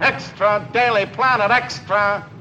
[0.00, 2.39] Extra Daily Planet Extra.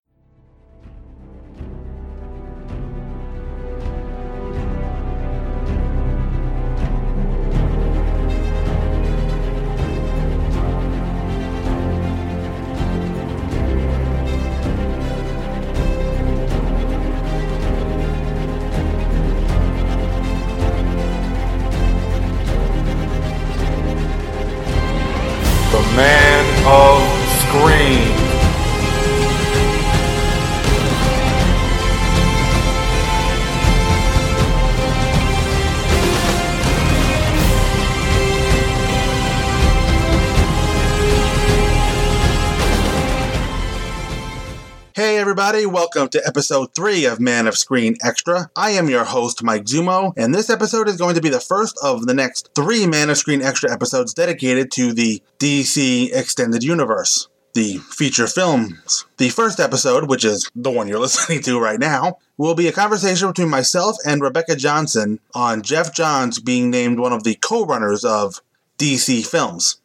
[45.49, 48.51] Everybody, welcome to episode 3 of Man of Screen Extra.
[48.55, 51.75] I am your host, Mike Zummo, and this episode is going to be the first
[51.81, 57.29] of the next three Man of Screen Extra episodes dedicated to the DC Extended Universe,
[57.55, 59.05] the feature films.
[59.17, 62.71] The first episode, which is the one you're listening to right now, will be a
[62.71, 68.05] conversation between myself and Rebecca Johnson on Geoff Johns being named one of the co-runners
[68.05, 68.39] of
[68.77, 69.81] DC films.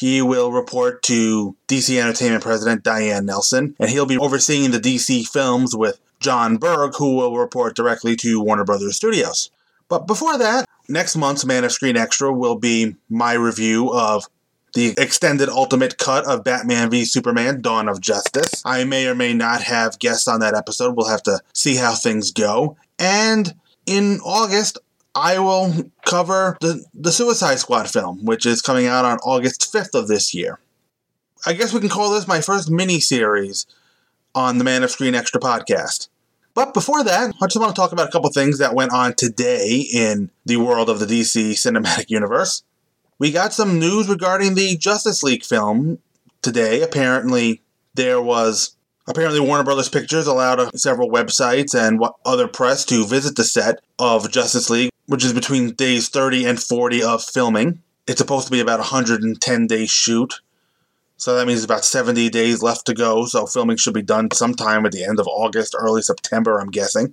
[0.00, 5.28] He will report to DC Entertainment President Diane Nelson, and he'll be overseeing the DC
[5.28, 9.50] films with Jon Berg, who will report directly to Warner Brothers Studios.
[9.90, 14.24] But before that, next month's Man of Screen Extra will be my review of
[14.72, 18.62] the extended ultimate cut of Batman v Superman Dawn of Justice.
[18.64, 20.96] I may or may not have guests on that episode.
[20.96, 22.78] We'll have to see how things go.
[22.98, 23.52] And
[23.84, 24.78] in August,
[25.14, 29.94] I will cover the, the Suicide Squad film, which is coming out on August 5th
[29.94, 30.60] of this year.
[31.44, 33.66] I guess we can call this my first mini series
[34.34, 36.08] on the Man of Screen Extra podcast.
[36.54, 39.14] But before that, I just want to talk about a couple things that went on
[39.14, 42.62] today in the world of the DC cinematic universe.
[43.18, 45.98] We got some news regarding the Justice League film
[46.42, 46.82] today.
[46.82, 47.62] Apparently,
[47.94, 48.76] there was
[49.10, 53.80] Apparently, Warner Brothers Pictures allowed uh, several websites and other press to visit the set
[53.98, 57.82] of Justice League, which is between days 30 and 40 of filming.
[58.06, 60.34] It's supposed to be about a 110 day shoot.
[61.16, 63.26] So that means about 70 days left to go.
[63.26, 67.12] So filming should be done sometime at the end of August, early September, I'm guessing,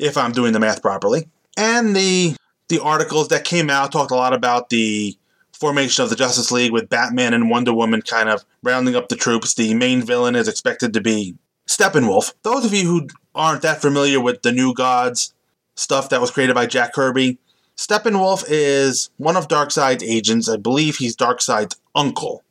[0.00, 1.28] if I'm doing the math properly.
[1.56, 2.34] And the
[2.66, 5.16] the articles that came out talked a lot about the
[5.58, 9.16] formation of the Justice League with Batman and Wonder Woman kind of rounding up the
[9.16, 9.54] troops.
[9.54, 11.36] The main villain is expected to be
[11.66, 12.34] Steppenwolf.
[12.42, 15.34] Those of you who aren't that familiar with the New Gods
[15.74, 17.38] stuff that was created by Jack Kirby,
[17.76, 20.48] Steppenwolf is one of Darkseid's agents.
[20.48, 22.42] I believe he's Darkseid's uncle.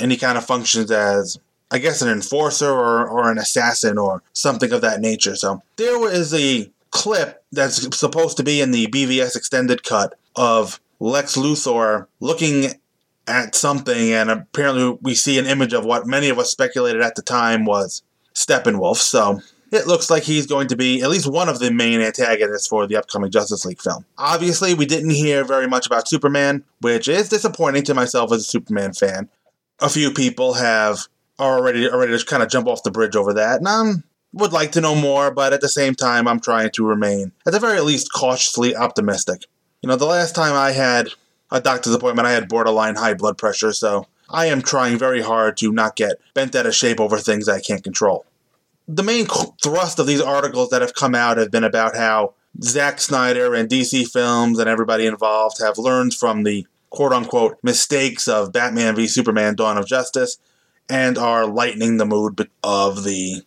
[0.00, 1.38] And he kind of functions as,
[1.70, 5.36] I guess, an enforcer or, or an assassin or something of that nature.
[5.36, 10.80] So there is a clip that's supposed to be in the BVS extended cut of
[11.04, 12.80] Lex Luthor looking
[13.26, 17.14] at something, and apparently we see an image of what many of us speculated at
[17.14, 18.02] the time was
[18.34, 18.96] Steppenwolf.
[18.96, 22.66] So it looks like he's going to be at least one of the main antagonists
[22.66, 24.06] for the upcoming Justice League film.
[24.16, 28.44] Obviously, we didn't hear very much about Superman, which is disappointing to myself as a
[28.44, 29.28] Superman fan.
[29.80, 31.00] A few people have
[31.38, 33.92] already already just kind of jump off the bridge over that, and I
[34.32, 37.52] would like to know more, but at the same time, I'm trying to remain, at
[37.52, 39.44] the very least, cautiously optimistic.
[39.84, 41.10] You know, the last time I had
[41.50, 45.58] a doctor's appointment, I had borderline high blood pressure, so I am trying very hard
[45.58, 48.24] to not get bent out of shape over things I can't control.
[48.88, 49.26] The main
[49.62, 53.68] thrust of these articles that have come out have been about how Zack Snyder and
[53.68, 59.06] DC Films and everybody involved have learned from the quote unquote mistakes of Batman v
[59.06, 60.38] Superman Dawn of Justice
[60.88, 63.42] and are lightening the mood of the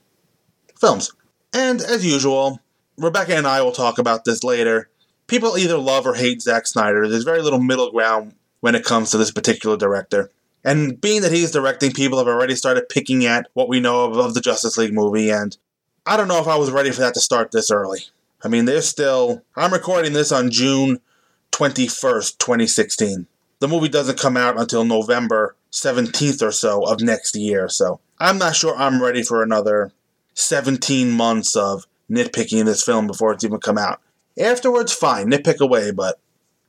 [0.80, 1.12] films.
[1.52, 2.60] And as usual,
[2.96, 4.92] Rebecca and I will talk about this later
[5.28, 7.08] people either love or hate Zack Snyder.
[7.08, 10.32] There's very little middle ground when it comes to this particular director.
[10.64, 14.18] And being that he's directing, people have already started picking at what we know of,
[14.18, 15.56] of the Justice League movie, and
[16.06, 18.00] I don't know if I was ready for that to start this early.
[18.44, 19.44] I mean, there's still.
[19.56, 21.00] I'm recording this on June
[21.52, 23.28] 21st, 2016.
[23.60, 28.38] The movie doesn't come out until November 17th or so of next year, so I'm
[28.38, 29.92] not sure I'm ready for another
[30.34, 34.02] 17 months of nitpicking this film before it's even come out.
[34.40, 36.20] Afterwards, fine, nitpick away, but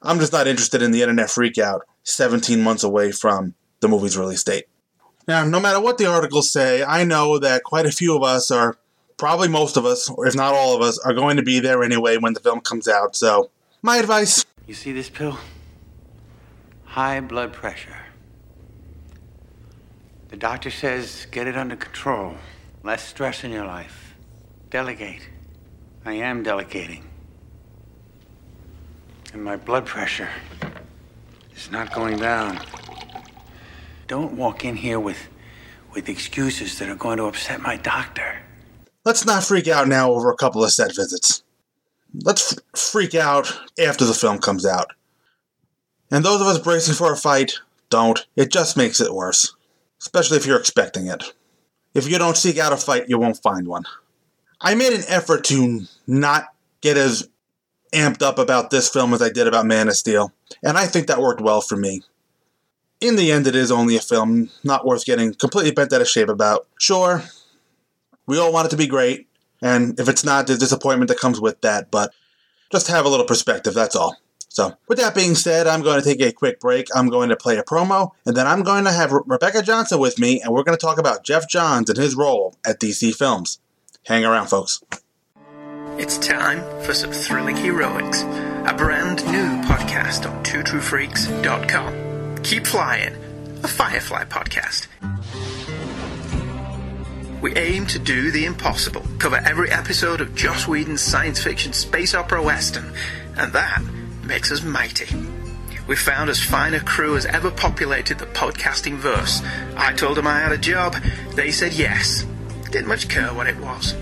[0.03, 4.43] I'm just not interested in the internet freakout 17 months away from the movie's release
[4.43, 4.67] date.
[5.27, 8.51] Now, no matter what the articles say, I know that quite a few of us
[8.51, 8.79] are,
[9.19, 11.83] probably most of us, or if not all of us, are going to be there
[11.83, 13.15] anyway when the film comes out.
[13.15, 13.51] So,
[13.83, 15.39] my advice You see this pill?
[16.85, 17.97] High blood pressure.
[20.29, 22.37] The doctor says get it under control.
[22.83, 24.15] Less stress in your life.
[24.71, 25.29] Delegate.
[26.05, 27.08] I am delegating.
[29.33, 30.31] And my blood pressure
[31.55, 32.65] is not going down.
[34.07, 35.29] Don't walk in here with
[35.95, 38.41] with excuses that are going to upset my doctor.
[39.05, 41.43] Let's not freak out now over a couple of set visits.
[42.15, 44.93] Let's f- freak out after the film comes out.
[46.11, 47.55] And those of us bracing for a fight,
[47.91, 48.27] don't.
[48.37, 49.55] It just makes it worse.
[50.01, 51.25] Especially if you're expecting it.
[51.95, 53.85] If you don't seek out a fight, you won't find one.
[54.61, 56.49] I made an effort to not
[56.81, 57.29] get as
[57.93, 60.33] amped up about this film as I did about Man of Steel,
[60.63, 62.03] and I think that worked well for me.
[63.01, 66.09] In the end, it is only a film, not worth getting completely bent out of
[66.09, 66.67] shape about.
[66.79, 67.23] Sure,
[68.27, 69.29] we all want it to be great,
[69.63, 72.13] and if it's not, there's disappointment that comes with that, but
[72.73, 74.17] just have a little perspective, that's all.
[74.49, 76.89] So, with that being said, I'm going to take a quick break.
[76.95, 80.01] I'm going to play a promo, and then I'm going to have Re- Rebecca Johnson
[80.01, 83.15] with me, and we're going to talk about Geoff Johns and his role at DC
[83.15, 83.61] Films.
[84.07, 84.83] Hang around, folks.
[85.99, 92.45] It's time for some thrilling heroics, a brand new podcast on twotruefreaks.com.
[92.45, 93.17] Keep flying,
[93.65, 94.87] a Firefly podcast.
[97.43, 102.15] We aim to do the impossible, cover every episode of Joss Whedon's science fiction space
[102.15, 102.95] opera western,
[103.37, 103.83] and that
[104.23, 105.13] makes us mighty.
[105.89, 109.43] We found as fine a crew as ever populated the podcasting verse.
[109.77, 110.95] I told them I had a job,
[111.35, 112.25] they said yes.
[112.71, 113.97] Didn't much care what it was.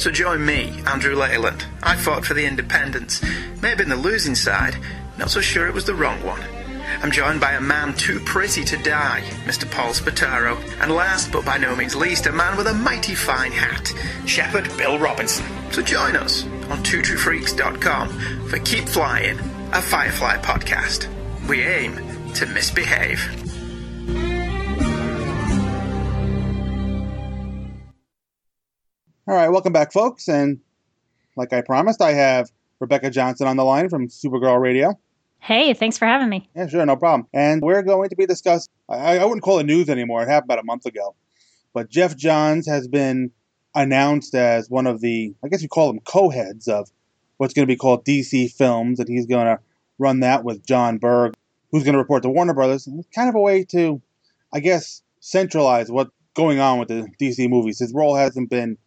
[0.00, 1.66] So join me, Andrew Leyland.
[1.82, 3.20] I fought for the independence.
[3.60, 4.78] May have been the losing side,
[5.18, 6.40] not so sure it was the wrong one.
[7.02, 9.70] I'm joined by a man too pretty to die, Mr.
[9.70, 10.56] Paul Spataro.
[10.80, 13.92] And last but by no means least, a man with a mighty fine hat,
[14.24, 15.44] Shepherd Bill Robinson.
[15.70, 19.38] So join us on twotruefreaks.com for Keep Flying,
[19.74, 21.08] a Firefly podcast.
[21.46, 23.49] We aim to misbehave.
[29.28, 30.28] All right, welcome back, folks.
[30.28, 30.60] And
[31.36, 32.50] like I promised, I have
[32.80, 34.98] Rebecca Johnson on the line from Supergirl Radio.
[35.40, 36.48] Hey, thanks for having me.
[36.56, 37.28] Yeah, sure, no problem.
[37.32, 40.22] And we're going to be discussing, I, I wouldn't call it news anymore.
[40.22, 41.14] It happened about a month ago.
[41.74, 43.30] But Geoff Johns has been
[43.74, 46.90] announced as one of the, I guess you call them co heads of
[47.36, 49.00] what's going to be called DC Films.
[49.00, 49.60] And he's going to
[49.98, 51.34] run that with Jon Berg,
[51.70, 52.86] who's going to report to Warner Brothers.
[52.86, 54.00] And it's kind of a way to,
[54.52, 57.78] I guess, centralize what's going on with the DC movies.
[57.78, 58.78] His role hasn't been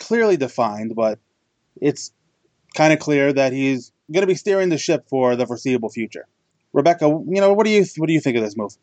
[0.00, 1.18] clearly defined, but
[1.80, 2.12] it's
[2.74, 6.26] kind of clear that he's going to be steering the ship for the foreseeable future.
[6.72, 8.76] Rebecca, you know, what do you what do you think of this move?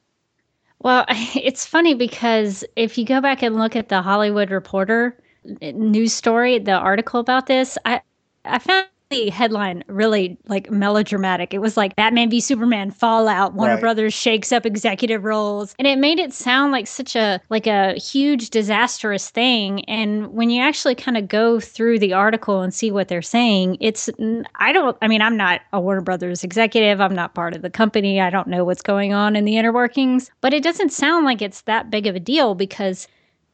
[0.79, 5.17] Well, it's funny because if you go back and look at the Hollywood Reporter
[5.61, 8.01] eh, news story, the article about this, I
[8.45, 11.53] I found the headline really like melodramatic.
[11.53, 13.53] It was like Batman v Superman fallout.
[13.53, 13.81] Warner Right.
[13.81, 17.93] Brothers shakes up executive roles, and it made it sound like such a like a
[17.95, 19.83] huge disastrous thing.
[19.85, 23.77] And when you actually kind of go through the article and see what they're saying,
[23.79, 24.09] it's
[24.55, 24.97] I don't.
[25.01, 27.01] I mean, I'm not a Warner Brothers executive.
[27.01, 28.19] I'm not part of the company.
[28.21, 31.41] I don't know what's going on in the inner workings, but it doesn't sound like
[31.41, 33.07] it's that big of a deal because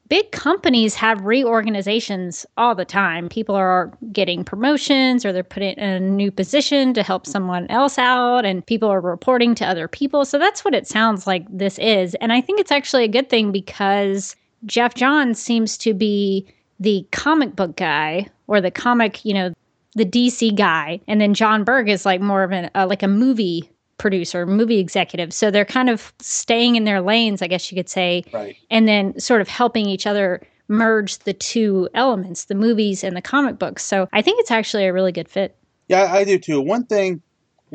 [0.09, 3.29] big companies have reorganizations all the time.
[3.29, 7.97] People are getting promotions or they're put in a new position to help someone else
[7.97, 10.25] out, and people are reporting to other people.
[10.25, 12.15] So that's what it sounds like this is.
[12.15, 14.35] And I think it's actually a good thing because
[14.65, 16.47] Geoff Johns seems to be
[16.79, 19.53] the comic book guy or the comic, you know,
[19.95, 23.07] the DC guy, and then Jon Berg is like more of an uh, like a
[23.07, 25.33] movie producer, movie executive.
[25.33, 28.55] So they're kind of staying in their lanes, I guess you could say, Right.
[28.69, 33.21] and then sort of helping each other merge the two elements, the movies and the
[33.21, 33.83] comic books.
[33.83, 35.55] So I think it's actually a really good fit.
[35.87, 36.61] Yeah, I do too.
[36.61, 37.21] One thing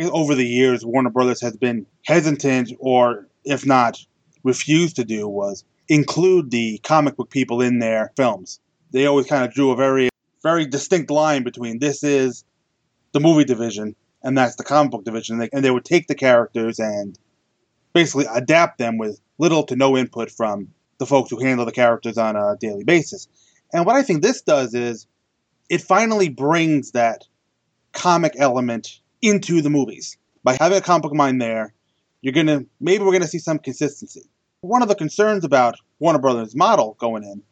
[0.00, 3.98] over the years Warner Brothers has been hesitant or if not
[4.44, 8.60] refused to do was include the comic book people in their films.
[8.90, 10.08] They always kind of drew a very
[10.42, 12.44] very distinct line between this is
[13.12, 13.96] the movie division
[14.28, 15.37] and that's the comic book division.
[15.37, 17.18] And they, and they would take the characters and
[17.94, 20.68] basically adapt them with little to no input from
[20.99, 23.26] the folks who handle the characters on a daily basis.
[23.73, 25.06] And what I think this does is
[25.70, 27.25] it finally brings that
[27.94, 30.18] comic element into the movies.
[30.44, 31.73] By having a comic book mind there,
[32.20, 34.28] you're gonna maybe we're gonna see some consistency.
[34.61, 37.42] One of the concerns about Warner Brothers' model going in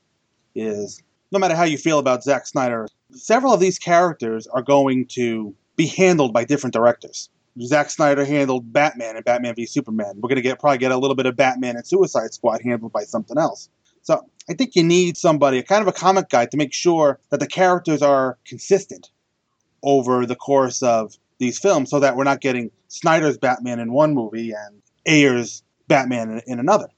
[0.55, 1.03] is
[1.33, 5.55] no matter how you feel about Zack Snyder, several of these characters are going to
[5.77, 7.31] be handled by different directors.
[7.63, 10.15] Zack Snyder handled Batman and Batman v Superman.
[10.17, 13.05] We're gonna get probably get a little bit of Batman and Suicide Squad handled by
[13.05, 13.69] something else.
[14.03, 17.41] So I think you need somebody, kind of a comic guy, to make sure that
[17.41, 19.11] the characters are consistent
[19.83, 24.15] over the course of these films, so that we're not getting Snyder's Batman in one
[24.15, 26.89] movie and Ayer's Batman in, in another.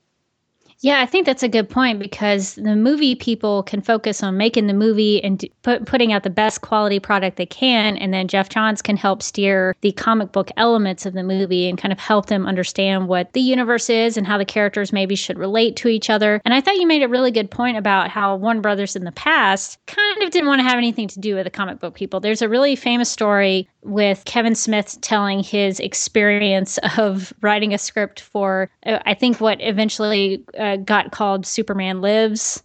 [0.81, 4.69] Yeah, I think that's a good point because the movie people can focus on making
[4.69, 7.97] the movie and put, putting out the best quality product they can.
[7.97, 11.77] And then Geoff Johns can help steer the comic book elements of the movie and
[11.77, 15.37] kind of help them understand what the universe is and how the characters maybe should
[15.37, 16.41] relate to each other.
[16.45, 19.11] And I thought you made a really good point about how Warner Brothers in the
[19.13, 22.21] past kind of didn't want to have anything to do with the comic book people.
[22.21, 28.21] There's a really famous story with Kevin Smith telling his experience of writing a script
[28.21, 32.63] for, uh, I think, what eventually uh, got called Superman Lives.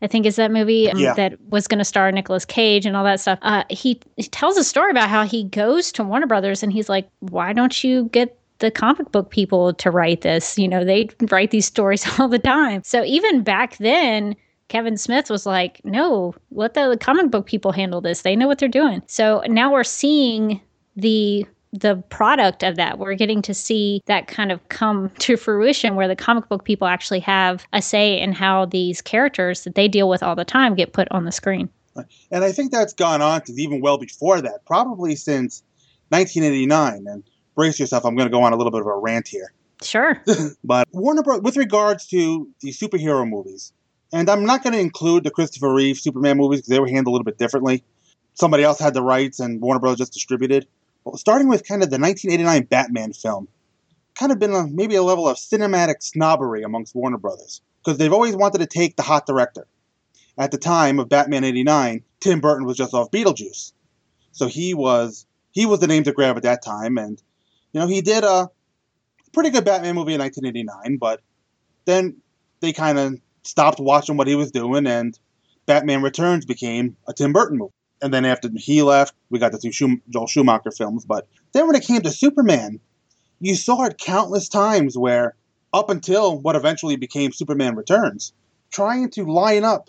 [0.00, 1.14] I think is that movie um, Yeah.
[1.14, 3.38] that was going to star Nicolas Cage and all that stuff.
[3.42, 6.88] Uh, he, he tells a story about how he goes to Warner Brothers and he's
[6.88, 10.58] like, "Why don't you get the comic book people to write this?
[10.58, 14.34] You know, they write these stories all the time." So even back then,
[14.66, 18.22] Kevin Smith was like, "No, let the comic book people handle this.
[18.22, 20.60] They know what they're doing." So now we're seeing
[20.96, 22.98] the the product of that.
[22.98, 26.86] We're getting to see that kind of come to fruition where the comic book people
[26.86, 30.74] actually have a say in how these characters that they deal with all the time
[30.74, 31.68] get put on the screen.
[32.30, 35.62] And I think that's gone on to even well before that, probably since
[36.08, 37.06] 1989.
[37.06, 37.22] And
[37.54, 39.52] brace yourself, I'm going to go on a little bit of a rant here.
[39.82, 40.22] Sure.
[40.64, 41.42] But Warner Bros.
[41.42, 43.72] with regards to the superhero movies,
[44.12, 47.08] and I'm not going to include the Christopher Reeve Superman movies because they were handled
[47.08, 47.82] a little bit differently.
[48.34, 49.98] Somebody else had the rights, and Warner Bros.
[49.98, 50.66] just distributed.
[51.04, 53.48] But starting with kind of the 1989 Batman film,
[54.14, 58.12] kind of been a, maybe a level of cinematic snobbery amongst Warner Brothers because they've
[58.12, 59.66] always wanted to take the hot director.
[60.38, 63.72] At the time of Batman '89, Tim Burton was just off Beetlejuice,
[64.30, 67.22] so he was he was the name to grab at that time, and
[67.72, 68.50] you know he did a
[69.32, 71.20] pretty good Batman movie in 1989, but
[71.84, 72.16] then
[72.60, 75.18] they kind of stopped watching what he was doing, and
[75.66, 77.72] Batman Returns became a Tim Burton movie.
[78.02, 81.04] And then after he left, we got the two Schum- Joel Schumacher films.
[81.04, 82.80] But then when it came to Superman,
[83.40, 85.36] you saw it countless times where,
[85.72, 88.32] up until what eventually became Superman Returns,
[88.70, 89.88] trying to line up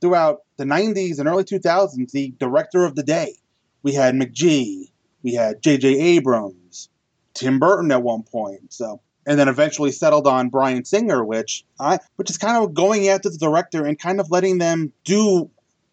[0.00, 3.36] throughout the 90s and early 2000s the director of the day.
[3.82, 4.90] We had McG,
[5.22, 6.00] we had J.J.
[6.00, 6.88] Abrams,
[7.34, 8.72] Tim Burton at one point.
[8.72, 13.08] So, and then eventually settled on Bryan Singer, which I, which is kind of going
[13.08, 15.50] after the director and kind of letting them do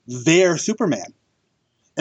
[0.07, 1.13] their Superman.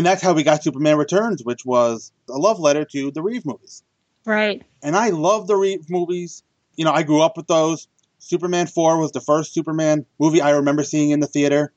[0.01, 3.45] And that's how we got Superman Returns, which was a love letter to the Reeve
[3.45, 3.83] movies.
[4.25, 4.63] Right.
[4.83, 6.43] And I love the Reeve movies.
[6.75, 7.87] You know, I grew up with those.
[8.19, 11.75] Superman 4 was the first Superman movie I remember seeing in the theater.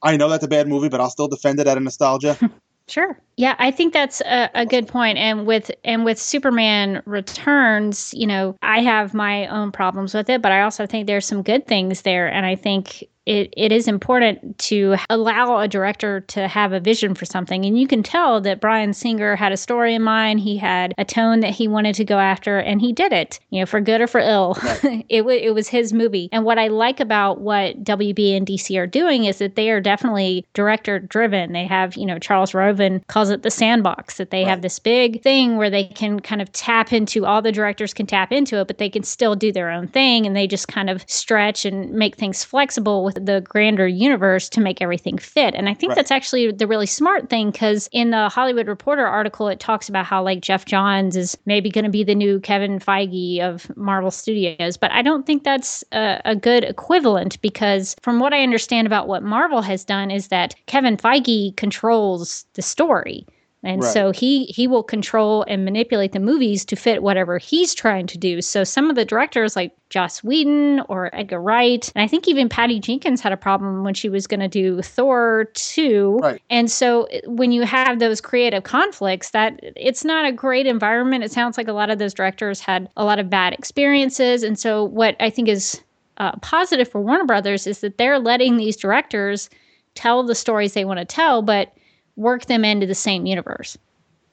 [0.00, 2.38] I know that's a bad movie, but I'll still defend it out of nostalgia.
[2.86, 3.18] Sure.
[3.38, 5.16] Yeah, I think that's a, a good point.
[5.16, 10.42] And with and with Superman Returns, you know, I have my own problems with it,
[10.42, 12.30] but I also think there's some good things there.
[12.30, 17.14] And I think it, it is important to allow a director to have a vision
[17.14, 17.64] for something.
[17.64, 20.40] And you can tell that Bryan Singer had a story in mind.
[20.40, 23.60] He had a tone that he wanted to go after, and he did it, you
[23.60, 24.56] know, for good or for ill.
[25.08, 26.28] it, w- it was his movie.
[26.32, 29.80] And what I like about what WB and DC are doing is that they are
[29.80, 31.52] definitely director driven.
[31.52, 35.22] They have, you know, Charles Roven calls it the sandbox, that they have this big
[35.22, 38.66] thing where they can kind of tap into, all the directors can tap into it,
[38.66, 40.26] but they can still do their own thing.
[40.26, 44.60] And they just kind of stretch and make things flexible with the grander universe to
[44.60, 45.54] make everything fit.
[45.54, 45.96] And I think Right.
[45.96, 50.06] that's actually the really smart thing because in the Hollywood Reporter article, it talks about
[50.06, 54.10] how like Geoff Johns is maybe going to be the new Kevin Feige of Marvel
[54.10, 54.76] Studios.
[54.76, 59.08] But I don't think that's a, a good equivalent because from what I understand about
[59.08, 63.26] what Marvel has done is that Kevin Feige controls the story.
[63.64, 63.92] And Right.
[63.92, 68.18] so he he will control and manipulate the movies to fit whatever he's trying to
[68.18, 68.42] do.
[68.42, 72.48] So some of the directors like Joss Whedon or Edgar Wright, and I think even
[72.48, 76.18] Patty Jenkins had a problem when she was going to do Thor 2.
[76.22, 76.42] Right.
[76.50, 81.24] And so when you have those creative conflicts, that it's not a great environment.
[81.24, 84.42] It sounds like a lot of those directors had a lot of bad experiences.
[84.42, 85.80] And so what I think is
[86.18, 89.48] uh, positive for Warner Brothers is that they're letting these directors
[89.94, 91.72] tell the stories they want to tell, but
[92.16, 93.76] work them into the same universe.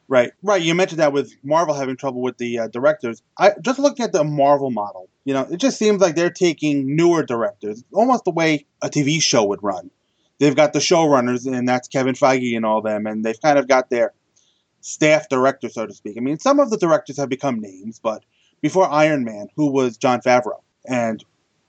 [0.07, 0.61] Right, right.
[0.61, 3.21] You mentioned that with Marvel having trouble with the uh, directors.
[3.37, 5.07] I just looking at the Marvel model.
[5.23, 9.21] You know, it just seems like they're taking newer directors, almost the way a TV
[9.21, 9.89] show would run.
[10.39, 13.67] They've got the showrunners, and that's Kevin Feige and all them, and they've kind of
[13.67, 14.11] got their
[14.81, 16.17] staff director, so to speak.
[16.17, 18.23] I mean, some of the directors have become names, but
[18.59, 21.23] before Iron Man, who was Jon Favreau, and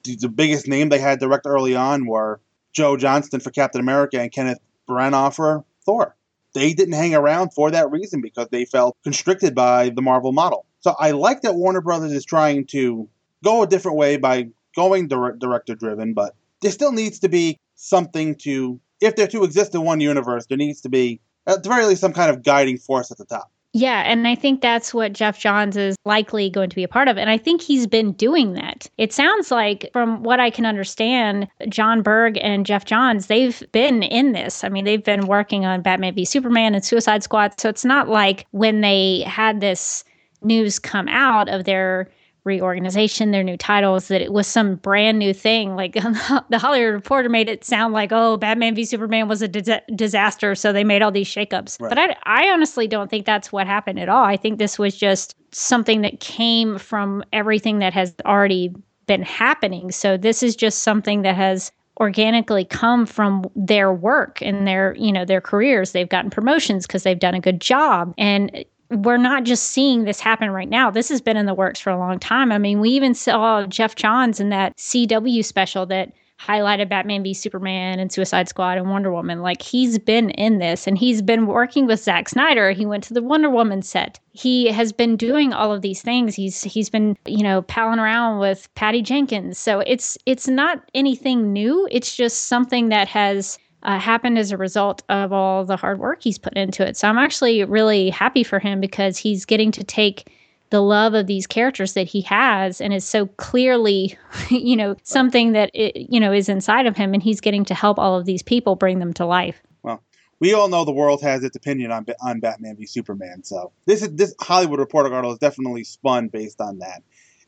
[0.04, 2.40] the, biggest name they had direct early on were
[2.73, 6.17] Joe Johnston for Captain America and Kenneth Branagh for Thor
[6.55, 10.67] they didn't hang around for that reason because they felt constricted by the Marvel model.
[10.81, 13.09] So I like that Warner Brothers is trying to
[13.43, 17.59] go a different way by going dir- director driven, but there still needs to be
[17.75, 21.69] something to, if they're to exist in one universe, there needs to be, at the
[21.69, 23.51] very least, some kind of guiding force at the top.
[23.75, 27.09] Yeah, and I think that's what Geoff Johns is likely going to be a part
[27.09, 27.17] of.
[27.17, 28.87] And I think he's been doing that.
[28.99, 34.02] It sounds like, from what I can understand, Jon Berg and Geoff Johns, they've been
[34.02, 34.62] in this.
[34.62, 37.59] I mean, they've been working on Batman v Superman and Suicide Squad.
[37.59, 40.05] So it's not like when they had this
[40.43, 42.11] news come out of their
[42.45, 45.77] reorganization, their new titles, that it was some brand new thing.
[45.77, 45.93] Like
[46.49, 50.55] the Hollywood Reporter made it sound like, oh, Batman v Superman was a dis- disaster,
[50.55, 51.81] so they made all these shakeups.
[51.81, 51.89] Right.
[51.89, 54.25] But I, I honestly don't think that's what happened at all.
[54.25, 58.75] I think this was just something that came from everything that has already
[59.07, 59.91] been happening.
[59.91, 61.71] So this is just something that has
[62.01, 67.03] organically come from their work and their you know their careers they've gotten promotions because
[67.03, 70.91] they've done a good job and we're not just seeing this happen right now.
[70.91, 72.53] This has been in the works for a long time.
[72.53, 76.13] I mean, we even saw Geoff Johns in that CW special that
[76.47, 79.43] highlighted Batman v Superman and Suicide Squad and Wonder Woman.
[79.43, 82.73] Like he's been in this and he's been working with Zack Snyder.
[82.73, 84.19] He went to the Wonder Woman set.
[84.33, 86.35] He has been doing all of these things.
[86.35, 89.59] He's he's been, you know, palling around with Patty Jenkins.
[89.59, 91.87] So it's it's not anything new.
[91.91, 96.23] It's just something that has uh, happened as a result of all the hard work
[96.23, 96.97] he's put into it.
[96.97, 100.31] So I'm actually really happy for him because he's getting to take
[100.71, 104.17] the love of these characters that he has and is so clearly,
[104.51, 107.75] you know, something that it, you know is inside of him, and he's getting to
[107.75, 109.62] help all of these people bring them to life.
[109.83, 110.03] Well,
[110.41, 114.03] we all know the world has its opinion on on Batman v Superman, so this
[114.03, 117.03] is this Hollywood Reporter article is definitely spun based on that.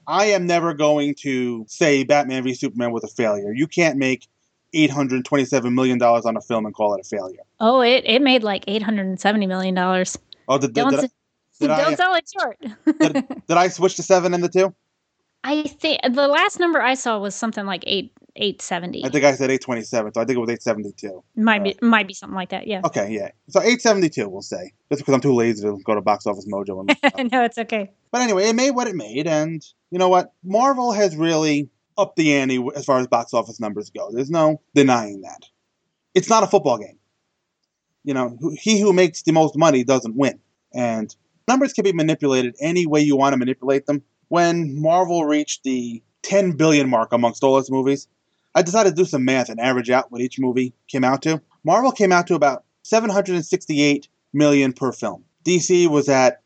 [0.07, 3.55] I am never going to say Batman v Superman was a failure.
[3.55, 4.29] You can't make
[4.75, 7.41] eight hundred twenty-seven million dollars on a film and call it a failure.
[7.61, 10.19] Oh, it, it made like eight hundred and seventy million dollars.
[10.49, 11.11] Oh, did, don't did, did,
[11.61, 12.59] did don't I, sell it short.
[12.99, 14.75] did, did I switch to seven and the two?
[15.45, 19.05] I think the last number I saw was something like eight eight seventy.
[19.05, 21.23] I think I said eight twenty seven, so I think it was eight seventy two.
[21.37, 22.67] Might be uh, might be something like that.
[22.67, 22.81] Yeah.
[22.85, 23.31] Okay, yeah.
[23.49, 26.27] So eight seventy two, we'll say, just because I'm too lazy to go to Box
[26.27, 26.89] Office Mojo.
[27.17, 27.91] And no, it's okay.
[28.11, 30.33] But anyway, it made what it made, and you know what?
[30.43, 34.11] Marvel has really up the ante as far as box office numbers go.
[34.11, 35.45] There's no denying that.
[36.15, 36.99] It's not a football game.
[38.05, 40.39] You know, he who makes the most money doesn't win.
[40.73, 41.15] And
[41.49, 44.03] numbers can be manipulated any way you want to manipulate them.
[44.29, 48.09] When Marvel reached the 10 billion mark amongst all its movies,
[48.55, 51.41] I decided to do some math and average out what each movie came out to.
[51.65, 55.25] Marvel came out to about 768 million per film.
[55.45, 56.43] DC was at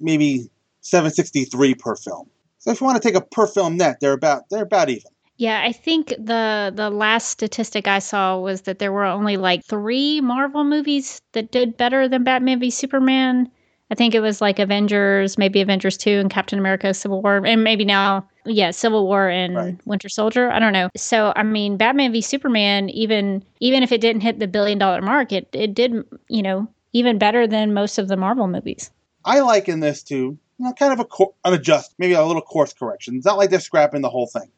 [0.00, 0.50] maybe
[0.80, 2.28] 763 per film.
[2.68, 5.10] So if you want to take a per film net, they're about they're about even.
[5.38, 9.64] Yeah, I think the the last statistic I saw was that there were only like
[9.64, 13.50] three Marvel movies that did better than Batman v Superman.
[13.90, 17.64] I think it was like Avengers, maybe Avengers 2 and Captain America Civil War, and
[17.64, 19.78] maybe now, yeah, Civil War and right.
[19.86, 20.50] Winter Soldier.
[20.50, 20.90] I don't know.
[20.94, 25.00] So, I mean, Batman v Superman, even even if it didn't hit the billion dollar
[25.00, 28.90] mark, it, it did, you know, even better than most of the Marvel movies.
[29.24, 32.42] I liken this to you know, kind of a co- an adjust, maybe a little
[32.42, 33.16] course correction.
[33.16, 34.50] It's not like they're scrapping the whole thing,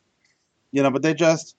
[0.72, 1.56] you know, but they're just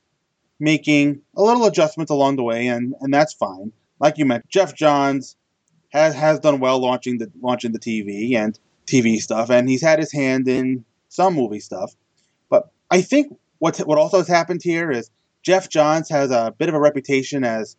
[0.60, 3.72] making a little adjustments along the way, and and that's fine.
[4.00, 5.36] Like you mentioned, Geoff Johns
[5.90, 10.00] has has done well launching the launching the TV and TV stuff, and he's had
[10.00, 11.96] his hand in some movie stuff.
[12.50, 15.10] But I think what what also has happened here is
[15.44, 17.76] Geoff Johns has a bit of a reputation as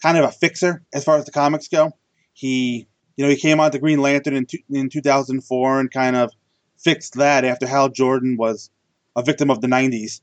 [0.00, 1.92] kind of a fixer as far as the comics go.
[2.34, 6.32] He you know, he came on to Green Lantern in, in 2004 and kind of
[6.78, 8.70] fixed that after Hal Jordan was
[9.16, 10.20] a victim of the 90s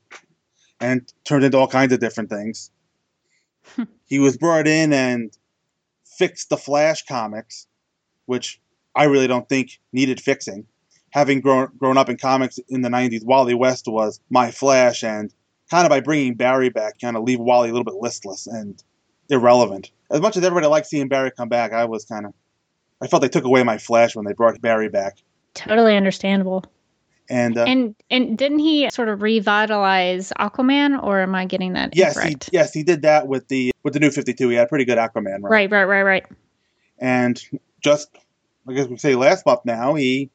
[0.80, 2.70] and turned into all kinds of different things.
[4.06, 5.36] he was brought in and
[6.04, 7.66] fixed the Flash comics,
[8.26, 8.60] which
[8.94, 10.66] I really don't think needed fixing.
[11.10, 15.32] Having grown, grown up in comics in the 90s, Wally West was my Flash, and
[15.70, 18.82] kind of by bringing Barry back, kind of leave Wally a little bit listless and
[19.28, 19.90] irrelevant.
[20.10, 22.34] As much as everybody liked seeing Barry come back, I was kind of
[23.02, 25.18] I felt they took away my Flash when they brought Barry back.
[25.54, 26.64] Totally understandable.
[27.28, 31.94] And uh, and and didn't he sort of revitalize Aquaman, or am I getting that
[31.96, 32.44] yes, incorrect?
[32.44, 34.48] He, yes, he did that with the with the new Fifty Two.
[34.48, 35.50] He had a pretty good Aquaman, right?
[35.50, 36.26] Right, right, right, right.
[36.98, 37.42] And
[37.80, 38.10] just
[38.68, 40.30] I guess we say last month now, he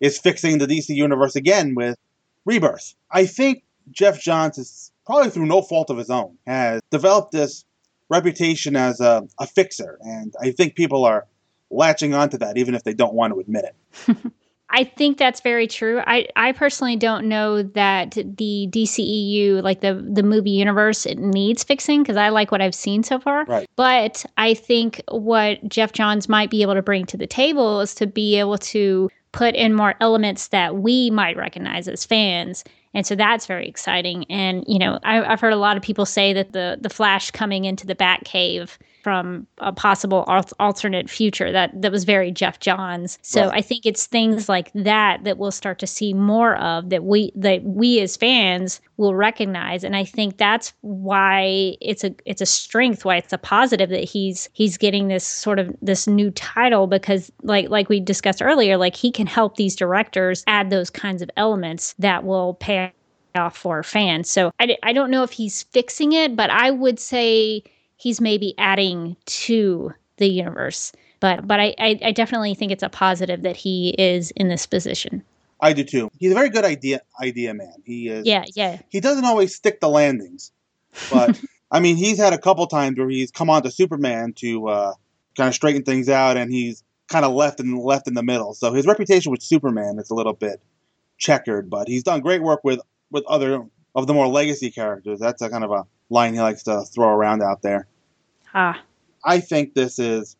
[0.00, 1.96] is fixing the DC universe again with
[2.44, 2.94] Rebirth.
[3.10, 7.64] I think Geoff Johns is probably through no fault of his own has developed this
[8.10, 11.26] reputation as a, a fixer, and I think people are
[11.70, 14.16] latching onto that, even if they don't want to admit it.
[14.70, 16.02] I think that's very true.
[16.06, 21.64] I, I personally don't know that the DCEU, like the the movie universe, it needs
[21.64, 23.44] fixing because I like what I've seen so far.
[23.46, 23.68] Right.
[23.76, 27.94] But I think what Geoff Johns might be able to bring to the table is
[27.94, 32.62] to be able to put in more elements that we might recognize as fans
[32.98, 34.24] and so that's very exciting.
[34.28, 37.30] And you know, I, I've heard a lot of people say that the the Flash
[37.30, 42.58] coming into the Batcave from a possible al- alternate future that that was very Geoff
[42.58, 43.16] Johns.
[43.22, 43.58] So Right.
[43.58, 47.30] I think it's things like that that we'll start to see more of that we
[47.36, 52.46] that we as fans will recognize and I think that's why it's a it's a
[52.46, 56.88] strength why it's a positive that he's he's getting this sort of this new title
[56.88, 61.22] because like like we discussed earlier like he can help these directors add those kinds
[61.22, 62.87] of elements that will pay
[63.38, 64.30] off for fans.
[64.30, 67.62] So I, I don't know if he's fixing it, but I would say
[67.96, 70.92] he's maybe adding to the universe.
[71.20, 74.66] But but I, I, I definitely think it's a positive that he is in this
[74.66, 75.24] position.
[75.60, 76.10] I do too.
[76.18, 77.74] He's a very good idea idea man.
[77.84, 78.26] He is.
[78.26, 78.80] Yeah, yeah.
[78.88, 80.52] He doesn't always stick the landings,
[81.10, 84.68] but I mean, he's had a couple times where he's come on to Superman to
[84.68, 84.92] uh,
[85.36, 88.54] kind of straighten things out, and he's kind of left and left in the middle.
[88.54, 90.60] So his reputation with Superman is a little bit
[91.16, 95.18] checkered, but he's done great work with with other of the more legacy characters.
[95.18, 97.86] That's a kind of a line he likes to throw around out there.
[98.54, 98.80] Ah,
[99.24, 100.36] I think this is,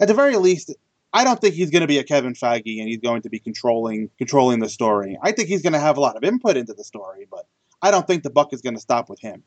[0.00, 0.74] at the very least,
[1.12, 3.38] I don't think he's going to be a Kevin Feige and he's going to be
[3.38, 5.18] controlling controlling the story.
[5.22, 7.46] I think he's going to have a lot of input into the story, but
[7.82, 9.42] I don't think the buck is going to stop with him.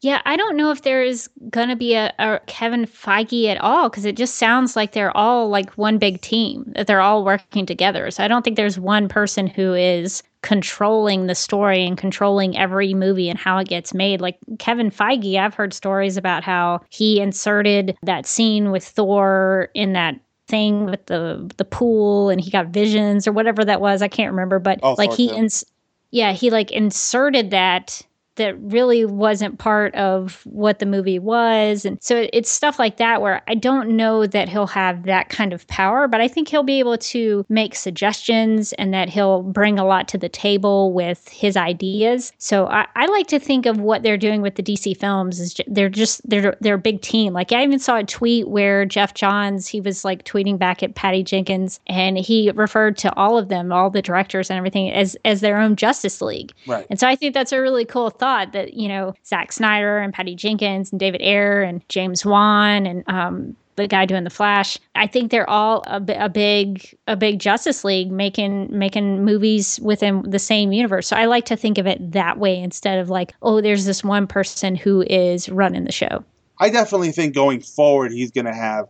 [0.00, 0.22] Yeah.
[0.24, 4.16] I don't know if there's gonna be a, a Kevin Feige at all because it
[4.16, 8.10] just sounds like they're all like one big team that they're all working together.
[8.10, 12.94] So I don't think there's one person who is controlling the story and controlling every
[12.94, 14.20] movie and how it gets made.
[14.22, 19.92] Like Kevin Feige, I've heard stories about how he inserted that scene with Thor in
[19.92, 24.02] that thing with the the pool and he got visions or whatever that was.
[24.02, 25.64] I can't remember, but Oh, like he ins-
[26.10, 28.00] yeah, he like inserted that
[28.40, 31.84] that really wasn't part of what the movie was.
[31.84, 35.52] And so it's stuff like that where i don't know that he'll have that kind
[35.52, 39.78] of power but i think he'll be able to make suggestions and that he'll bring
[39.78, 42.32] a lot to the table with his ideas.
[42.38, 45.60] So i, I like to think of what they're doing with the dc films is
[45.66, 47.32] they're just they're they're a big team.
[47.32, 50.94] Like i even saw a tweet where geoff johns he was like tweeting back at
[50.94, 55.16] patty jenkins and he referred to all of them all the directors and everything as
[55.24, 56.52] as their own justice league.
[56.66, 56.86] Right.
[56.88, 60.12] and so I think that's a really cool thought that, you know, Zack Snyder and
[60.12, 64.78] Patty Jenkins and David Ayer and James Wan and um, the guy doing the Flash.
[64.94, 70.22] I think they're all a, a big a big Justice League making making movies within
[70.28, 71.06] the same universe.
[71.06, 74.04] So I like to think of it that way instead of like, oh, there's this
[74.04, 76.24] one person who is running the show.
[76.58, 78.86] I definitely think going forward, he's going to have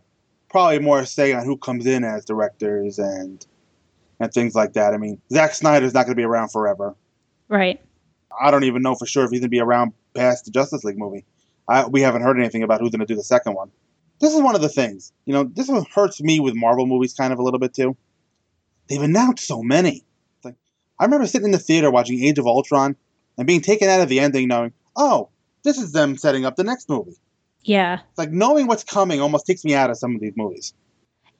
[0.49, 3.45] probably more say on who comes in as directors and
[4.19, 4.93] and things like that.
[4.93, 6.95] I mean, Zack Snyder's not going to be around forever.
[7.47, 7.81] Right.
[8.39, 10.83] I don't even know for sure if he's going to be around past the Justice
[10.83, 11.25] League movie.
[11.67, 13.71] I, we haven't heard anything about who's going to do the second one.
[14.19, 17.13] This is one of the things, you know, this one hurts me with Marvel movies
[17.13, 17.97] kind of a little bit too.
[18.87, 20.05] They've announced so many.
[20.43, 20.55] Like,
[20.99, 22.95] I remember sitting in the theater watching Age of Ultron
[23.37, 25.29] and being taken out of the ending knowing, oh,
[25.63, 27.17] this is them setting up the next movie.
[27.63, 27.99] Yeah.
[28.09, 30.73] It's like knowing what's coming almost takes me out of some of these movies.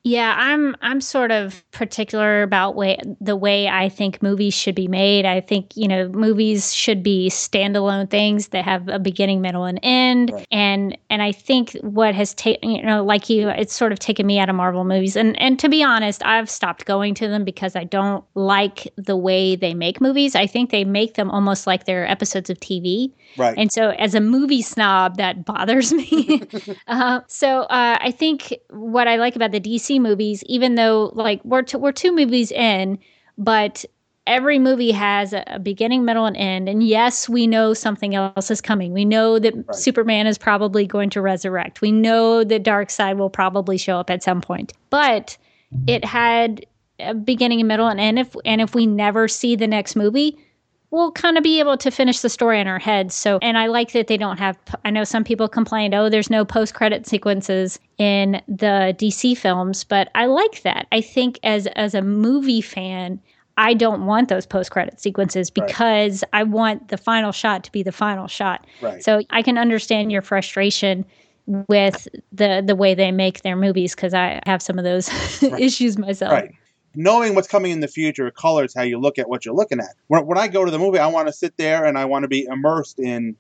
[0.04, 4.88] Yeah, I'm I'm sort of particular about way the way I think movies should be
[4.88, 5.26] made.
[5.26, 9.80] I think, you know, movies should be standalone things that have a beginning, middle, and
[9.84, 10.32] end.
[10.34, 10.48] Right.
[10.52, 14.26] And and I think what has taken you know, like you, it's sort of taken
[14.26, 15.16] me out of Marvel movies.
[15.16, 19.16] And and to be honest, I've stopped going to them because I don't like the
[19.16, 20.36] way they make movies.
[20.36, 23.12] I think they make them almost like they're episodes of TV.
[23.38, 23.58] Right.
[23.58, 26.44] And so, as a movie snob, that bothers me.
[26.88, 31.44] uh, so, uh, I think what I like about the DC movies, even though like
[31.44, 33.00] we're t- we're two movies in,
[33.38, 33.86] but
[34.28, 36.70] every movie has a, a beginning, middle, and end.
[36.70, 38.94] And yes, we know something else is coming.
[38.94, 39.76] We know that Right.
[39.76, 41.82] Superman is probably going to resurrect.
[41.82, 44.74] We know that Darkseid will probably show up at some point.
[44.90, 45.38] But
[45.88, 46.66] it had
[47.00, 48.20] a beginning, and middle, and end.
[48.20, 50.38] If and if we never see the next movie,
[50.92, 53.16] we'll kind of be able to finish the story in our heads.
[53.16, 54.58] So, and I like that they don't have.
[54.86, 59.84] I know some people complained, oh, there's no post credit sequences in the DC films,
[59.84, 60.88] but I like that.
[60.92, 63.20] I think as as a movie fan,
[63.58, 65.68] I don't want those post credit sequences Right.
[65.68, 68.66] because I want the final shot to be the final shot.
[68.82, 69.04] Right.
[69.04, 71.06] So I can understand your frustration
[71.48, 75.10] with the the way they make their movies because I have some of those
[75.58, 76.34] issues myself.
[76.34, 76.52] Right.
[76.94, 79.96] Knowing what's coming in the future colors how you look at what you're looking at.
[80.08, 82.24] When, when I go to the movie, I want to sit there and I want
[82.24, 83.38] to be immersed in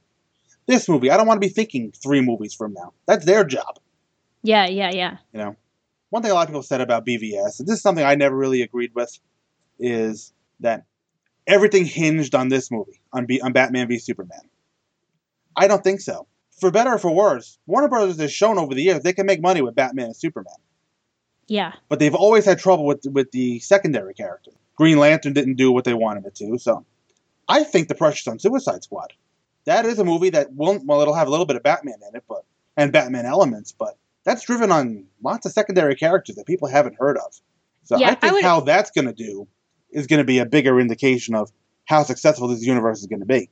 [0.68, 1.12] this movie.
[1.12, 2.94] I don't want to be thinking three movies from now.
[3.06, 3.80] That's their job.
[4.44, 5.18] Yeah, yeah, yeah.
[5.34, 5.56] You know,
[6.10, 8.36] one thing a lot of people said about BVS, and this is something I never
[8.36, 9.18] really agreed with,
[9.80, 10.86] is that
[11.48, 14.42] everything hinged on this movie, on, B, on Batman v Superman.
[15.56, 16.28] I don't think so.
[16.60, 19.42] For better or for worse, Warner Brothers has shown over the years they can make
[19.42, 20.54] money with Batman and Superman.
[21.48, 21.74] Yeah.
[21.90, 24.52] but they've always had trouble with with the secondary character.
[24.76, 26.86] Green Lantern didn't do what they wanted it to, so
[27.48, 29.14] I think the pressure's on Suicide Squad.
[29.66, 30.86] That is a movie that won't.
[30.86, 32.44] Well, it'll have a little bit of Batman in it, but
[32.78, 37.18] and Batman elements, but that's driven on lots of secondary characters that people haven't heard
[37.18, 37.40] of.
[37.84, 39.48] So Yeah, I I think would- how that's going to do
[39.92, 41.52] is going to be a bigger indication of
[41.86, 43.50] how successful this universe is going to be.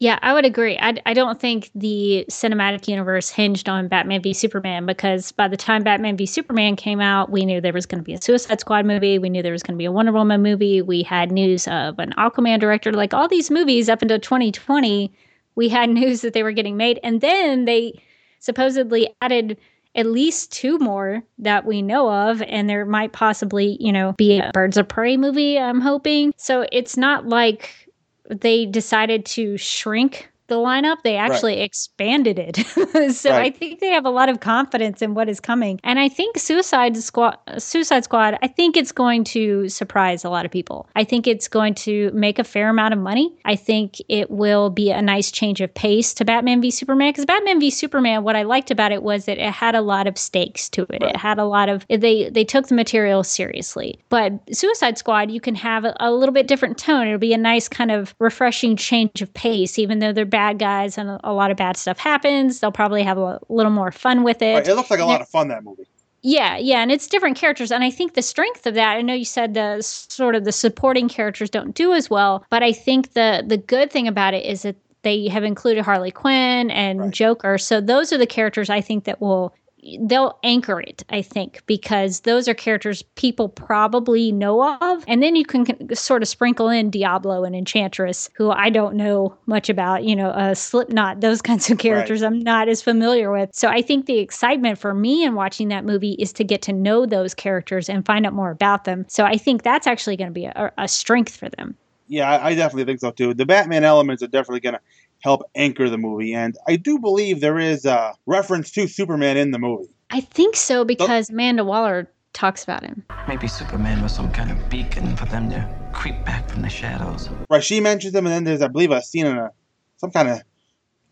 [0.00, 0.78] Yeah, I would agree.
[0.80, 5.56] I, I don't think the cinematic universe hinged on Batman v Superman because by the
[5.56, 8.60] time Batman v Superman came out, we knew there was going to be a Suicide
[8.60, 9.18] Squad movie.
[9.18, 10.82] We knew there was going to be a Wonder Woman movie.
[10.82, 12.92] We had news of an Aquaman director.
[12.92, 15.12] Like all these movies up until 2020,
[15.56, 17.00] we had news that they were getting made.
[17.02, 18.00] And then they
[18.38, 19.58] supposedly added
[19.96, 24.38] at least two more that we know of and there might possibly you know be
[24.38, 27.87] a birds of prey movie i'm hoping so it's not like
[28.28, 32.58] they decided to shrink the lineup they actually expanded it.
[33.14, 35.80] So i think they have a lot of confidence in what is coming.
[35.84, 40.44] And i think suicide squad suicide squad i think it's going to surprise a lot
[40.44, 40.88] of people.
[40.96, 43.36] I think it's going to make a fair amount of money.
[43.44, 47.26] I think it will be a nice change of pace to batman v superman because
[47.26, 50.18] batman v superman what i liked about it was that it had a lot of
[50.18, 51.02] stakes to it.
[51.02, 53.98] It had a lot of they they took the material seriously.
[54.08, 57.06] But suicide squad you can have a, a little bit different tone.
[57.06, 60.98] It'll be a nice kind of refreshing change of pace even though they're bad guys
[60.98, 64.42] and a, lot of bad stuff happens they'll probably have a little more fun with
[64.42, 65.84] it Right, it looks like a And lot of fun that movie.
[66.22, 68.96] yeah, yeah, and it's different characters, and I think the strength of that.
[68.96, 72.62] I know you said the sort of the supporting characters don't do as well, but
[72.62, 76.70] I think the the good thing about it is that they have included Harley Quinn
[76.72, 77.14] and Right.
[77.14, 79.54] Joker, so those are the characters I think that will
[80.02, 81.04] they'll anchor it.
[81.10, 86.22] I think because those are characters people probably know of, and then you can sort
[86.22, 90.04] of sprinkle in Diablo and Enchantress, who I don't know much about.
[90.04, 93.50] You know, uh, Slipknot, those kinds of characters I'm not as familiar with.
[93.52, 96.72] So I think the excitement for me in watching that movie is to get to
[96.72, 99.06] know those characters and find out more about them.
[99.08, 101.76] So I think that's actually going to be a, a strength for them.
[102.08, 103.34] Yeah, I, I definitely think so too.
[103.34, 104.80] The Batman elements are definitely going to
[105.20, 109.50] help anchor the movie, and I do believe there is a reference to Superman in
[109.50, 109.88] the movie.
[110.10, 113.04] I think so because Amanda Waller talks about him.
[113.26, 117.28] Maybe Superman was some kind of beacon for them to creep back from the shadows.
[117.50, 119.50] Right, she mentions him, and then there's, I believe, a scene in a
[119.96, 120.42] some kind of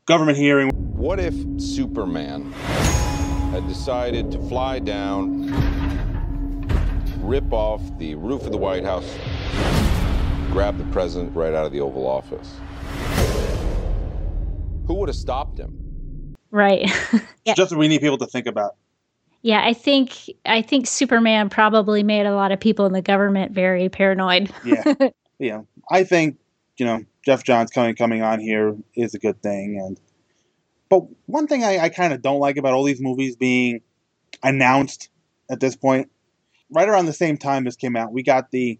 [0.06, 0.70] government hearing.
[0.70, 2.52] What if Superman
[3.50, 5.50] had decided to fly down,
[7.20, 9.18] rip off the roof of the White House,
[10.52, 12.60] grab the president right out of the Oval Office?
[14.86, 15.72] Who would have stopped him?
[16.50, 16.90] Right.
[17.44, 17.54] Yeah.
[17.54, 18.74] Just what we need people to think about.
[19.42, 23.52] Yeah, I think I think Superman probably made a lot of people in the government
[23.52, 24.52] very paranoid.
[24.64, 24.82] Yeah,
[25.38, 25.60] yeah.
[25.88, 26.38] I think
[26.76, 30.00] you know Geoff Johns coming coming on here is a good thing, and
[30.88, 33.82] but one thing I, I kind of don't like about all these movies being
[34.42, 35.08] announced
[35.50, 36.10] at this point,
[36.70, 38.78] right around the same time this came out, we got the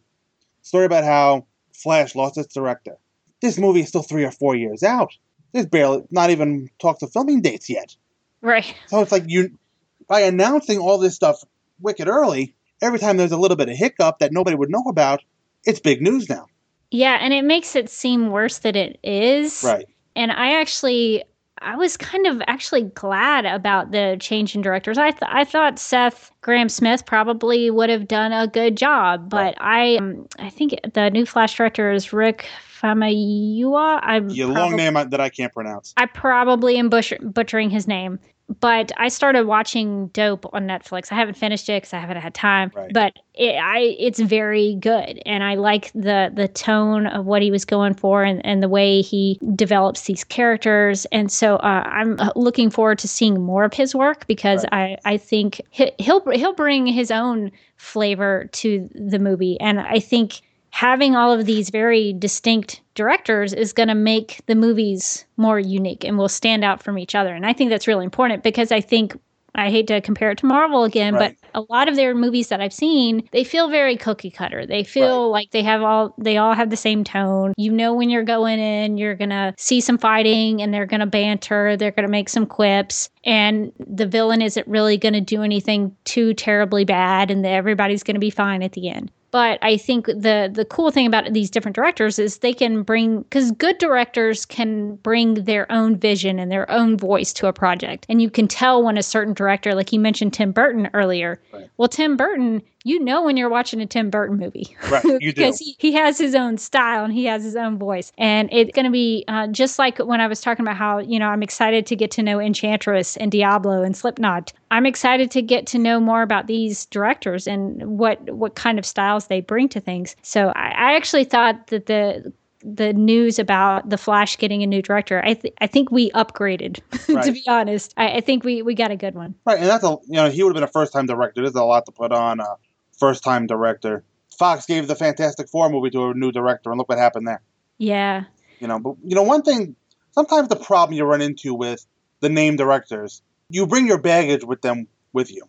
[0.62, 2.96] story about how Flash lost its director.
[3.40, 5.12] This movie is still three or four years out.
[5.56, 7.96] There's barely not even talked to filming dates yet.
[8.42, 8.76] Right.
[8.88, 9.58] So it's like you,
[10.06, 11.42] by announcing all this stuff
[11.80, 15.22] wicked early, every time there's a little bit of hiccup that nobody would know about,
[15.64, 16.46] it's big news now.
[16.90, 19.62] Yeah, and it makes it seem worse than it is.
[19.64, 19.86] Right.
[20.14, 21.24] And I actually
[21.66, 24.98] I was kind of actually glad about the change in directors.
[24.98, 29.96] I th- I thought Seth Grahame-Smith probably would have done a good job, but I
[29.96, 32.46] um, I think the new Flash director is Rick
[32.80, 33.98] Famuyiwa.
[34.02, 35.92] I'm Yeah, long name that I can't pronounce.
[35.96, 38.20] I probably am butcher- butchering his name,
[38.60, 41.10] but I started watching Dope on Netflix.
[41.10, 42.70] I haven't finished it because I haven't had time.
[42.74, 42.92] Right.
[42.92, 47.50] But it, I, it's very good, and I like the the tone of what he
[47.50, 51.06] was going for, and, and the way he develops these characters.
[51.06, 54.96] And so uh, I'm uh, looking forward to seeing more of his work because I
[55.04, 60.40] I think he, he'll he'll bring his own flavor to the movie, and I think
[60.70, 66.02] having all of these very distinct directors is going to make the movies more unique
[66.04, 67.32] and will stand out from each other.
[67.32, 69.16] And I think that's really important because I think
[69.58, 71.34] I hate to compare it to Marvel again, Right.
[71.40, 74.66] but a lot of their movies that I've seen, they feel very cookie cutter.
[74.66, 77.54] They feel like they have all they all have the same tone.
[77.56, 81.00] You know when you're going in, you're going to see some fighting and they're going
[81.00, 85.22] to banter, they're going to make some quips and the villain isn't really going to
[85.22, 89.10] do anything too terribly bad and everybody's going to be fine at the end.
[89.36, 93.20] But I think the the cool thing about these different directors is they can bring
[93.20, 98.06] because good directors can bring their own vision and their own voice to a project,
[98.08, 101.38] and you can tell when a certain director, like you mentioned Tim Burton earlier.
[101.76, 105.42] Well, Tim Burton, you know when you're watching a Tim Burton movie, Right, you do.
[105.42, 108.70] because he, he has his own style and he has his own voice, and it's
[108.72, 111.42] going to be uh, just like when I was talking about how you know I'm
[111.42, 114.52] excited to get to know Enchantress and Diablo and Slipknot.
[114.70, 118.86] I'm excited to get to know more about these directors and what what kind of
[118.86, 120.14] styles they bring to things.
[120.22, 122.32] So I, I actually thought that the
[122.68, 126.80] the news about the Flash getting a new director, I th- I think we upgraded.
[127.08, 127.24] Right.
[127.24, 129.34] to be honest, I, I think we we got a good one.
[129.44, 131.42] Right, and that's a you know he would have been a first time director.
[131.42, 132.56] There's a lot to put on a
[132.98, 134.04] first time director.
[134.38, 137.40] Fox gave the Fantastic Four movie to a new director, and look what happened there.
[137.78, 138.24] Yeah,
[138.60, 139.76] You know, but you know one thing.
[140.12, 141.84] Sometimes the problem you run into with
[142.20, 145.42] the name directors, you bring your baggage with them with you.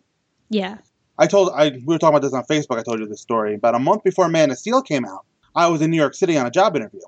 [0.50, 0.76] yeah,
[1.18, 2.78] I told I we were talking about this on Facebook.
[2.78, 5.24] I told you this story about a month before Man of Steel came out.
[5.54, 7.00] I was in New York City on a job interview.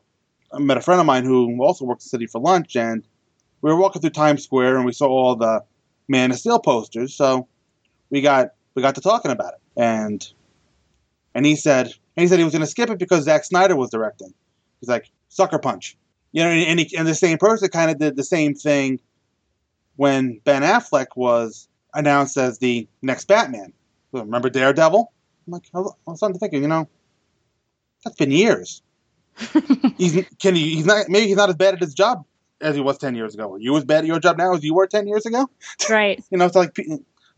[0.53, 3.05] I met a friend of mine who also works in the city for lunch, and
[3.63, 5.63] we were walking through Times Square, and we saw all the
[6.09, 7.15] Man of Steel posters.
[7.15, 7.47] So
[8.09, 10.31] we got we got to talking about it, and
[11.35, 13.75] and he said and he said he was going to skip it because Zack Snyder
[13.75, 14.35] was directing.
[14.81, 15.97] He's like Sucker Punch,
[16.33, 19.01] you know, and, he, and the same person kind of did the same thing
[19.97, 23.73] when Ben Affleck was announced as the next Batman.
[24.13, 25.13] Remember Daredevil?
[25.47, 26.87] I'm like, I was starting to think, you know,
[28.05, 28.83] that's been years.
[29.97, 30.75] he's can he?
[30.75, 31.09] He's not.
[31.09, 32.27] Maybe he's not as bad at his job
[32.61, 33.55] as he was ten years ago.
[33.55, 35.49] Are you as bad at your job now as you were ten years ago?
[35.89, 36.23] right.
[36.31, 36.77] You know, it's like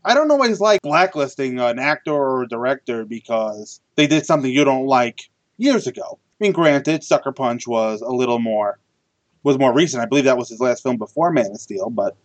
[0.05, 4.65] I don't always like blacklisting an actor or a director because they did something you
[4.65, 6.19] don't like years ago.
[6.21, 8.79] I mean, granted, Sucker Punch was a little more
[9.43, 10.01] was more recent.
[10.01, 12.15] I believe that was his last film before Man of Steel, but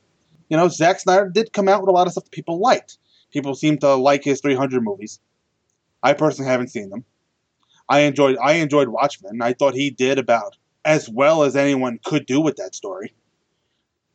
[0.49, 2.99] you know, Zack Snyder did come out with a lot of stuff that people liked.
[3.33, 5.21] People seem to like his 300 movies.
[6.03, 7.05] I personally haven't seen them.
[7.89, 9.43] I enjoyed I enjoyed Watchmen.
[9.43, 13.13] I thought he did about as well as anyone could do with that story.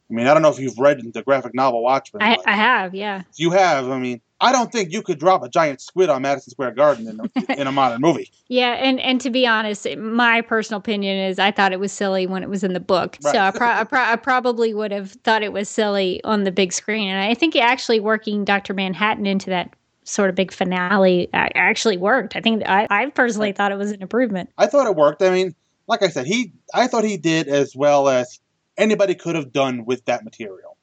[0.09, 2.21] I mean, I don't know if you've read the graphic novel Watchmen.
[2.21, 2.93] I, I have.
[2.93, 3.23] Yeah.
[3.35, 3.89] you have.
[3.89, 7.07] I mean, I don't think you could drop a giant squid on Madison Square Garden
[7.07, 8.29] in a, in a modern movie.
[8.49, 12.27] Yeah, and and to be honest, my personal opinion is I thought it was silly
[12.27, 13.17] when it was in the book.
[13.21, 16.51] So I, pro- I, pro- I probably would have thought it was silly on the
[16.51, 17.07] big screen.
[17.07, 18.73] And I think actually working Dr.
[18.73, 22.35] Manhattan into that sort of big finale uh, actually worked.
[22.35, 24.49] I think I, I personally thought it was an improvement.
[24.57, 25.21] I thought it worked.
[25.21, 25.55] I mean,
[25.87, 28.41] like I said, he I thought he did as well as
[28.77, 30.77] anybody could have done with that material.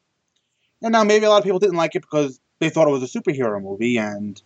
[0.83, 3.03] And now maybe a lot of people didn't like it because they thought it was
[3.03, 4.40] a superhero movie and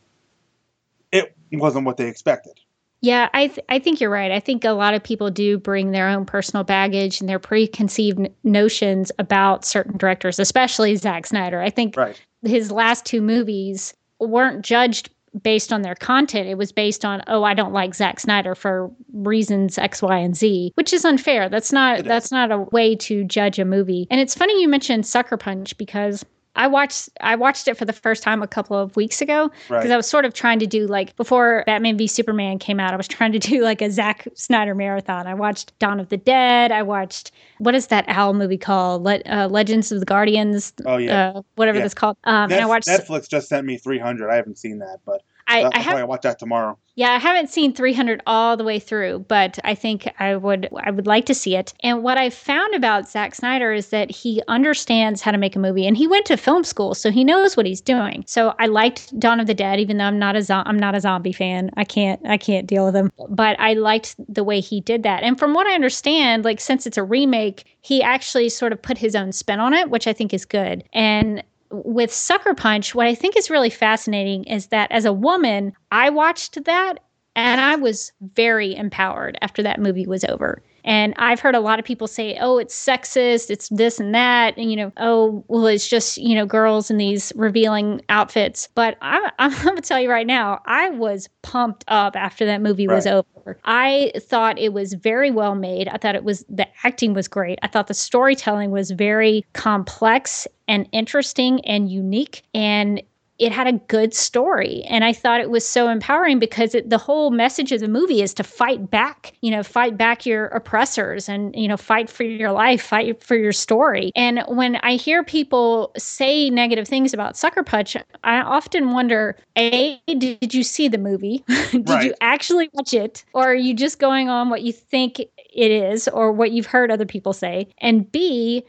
[1.12, 2.58] it wasn't what they expected.
[3.00, 4.32] Yeah, I th- I think you're right.
[4.32, 8.18] I think a lot of people do bring their own personal baggage and their preconceived
[8.18, 11.60] n- notions about certain directors, especially Zack Snyder.
[11.60, 12.20] I think Right.
[12.42, 15.10] his last two movies weren't judged
[15.42, 16.48] based on their content.
[16.48, 20.36] It was based on, oh, I don't like Zack Snyder for reasons X, Y, and
[20.36, 21.48] Z, which is unfair.
[21.48, 22.08] That's not It is.
[22.08, 24.06] that's not a way to judge a movie.
[24.10, 26.24] And it's funny you mentioned Sucker Punch because
[26.56, 29.70] I watched I watched it for the first time a couple of weeks ago because
[29.70, 29.90] Right.
[29.90, 32.92] I was sort of trying to do like before Batman v Superman came out.
[32.92, 35.26] I was trying to do like a Zack Snyder marathon.
[35.26, 36.70] I watched Dawn of the Dead.
[36.72, 39.02] I watched what is that owl movie called?
[39.02, 40.72] Le- uh, Legends of the Guardians.
[40.86, 41.30] Oh, yeah.
[41.36, 41.84] uh, whatever Yeah.
[41.84, 42.16] that's called.
[42.24, 42.86] Um, and I watched.
[42.88, 44.30] Netflix just sent me 300.
[44.30, 46.78] I haven't seen that, but I, I have probably watch that tomorrow.
[46.96, 50.90] yeah, I haven't seen 300 all the way through, but I think I would I
[50.90, 51.74] would like to see it.
[51.80, 55.58] And what I found about Zack Snyder is that he understands how to make a
[55.58, 58.24] movie, and he went to film school, so he knows what he's doing.
[58.26, 60.94] So I liked Dawn of the Dead, even though I'm not a zo- I'm not
[60.94, 61.70] a zombie fan.
[61.76, 65.22] I can't I can't deal with them, but I liked the way he did that.
[65.22, 68.96] And from what I understand, like since it's a remake, he actually sort of put
[68.98, 70.84] his own spin on it, which I think is good.
[70.92, 75.72] And with Sucker Punch, what I think is really fascinating is that as a woman,
[75.90, 77.00] I watched that
[77.36, 80.62] and I was very empowered after that movie was over.
[80.84, 84.56] And I've heard a lot of people say, oh, it's sexist, it's this and that.
[84.58, 88.68] And, you know, oh, well, it's just, you know, girls in these revealing outfits.
[88.74, 92.60] But I, I'm going to tell you right now, I was pumped up after that
[92.60, 93.58] movie was over.
[93.64, 95.88] I thought it was very well made.
[95.88, 97.58] I thought it was, the acting was great.
[97.62, 102.42] I thought the storytelling was very complex and interesting and unique.
[102.54, 103.02] And
[103.38, 104.82] it had a good story.
[104.88, 108.22] And i thought it was so empowering because it, the whole message of the movie
[108.22, 112.22] is to fight back you know fight back your oppressors and you know fight for
[112.24, 114.10] your life fight for your story.
[114.16, 120.00] And when i hear people say negative things about sucker punch i often wonder a
[120.06, 121.44] did you see the movie?
[121.72, 122.04] Did Right.
[122.06, 123.24] you actually watch it?
[123.34, 125.30] Or are you just going on what you think it
[125.70, 127.68] is or what you've heard other people say?
[127.78, 128.64] And b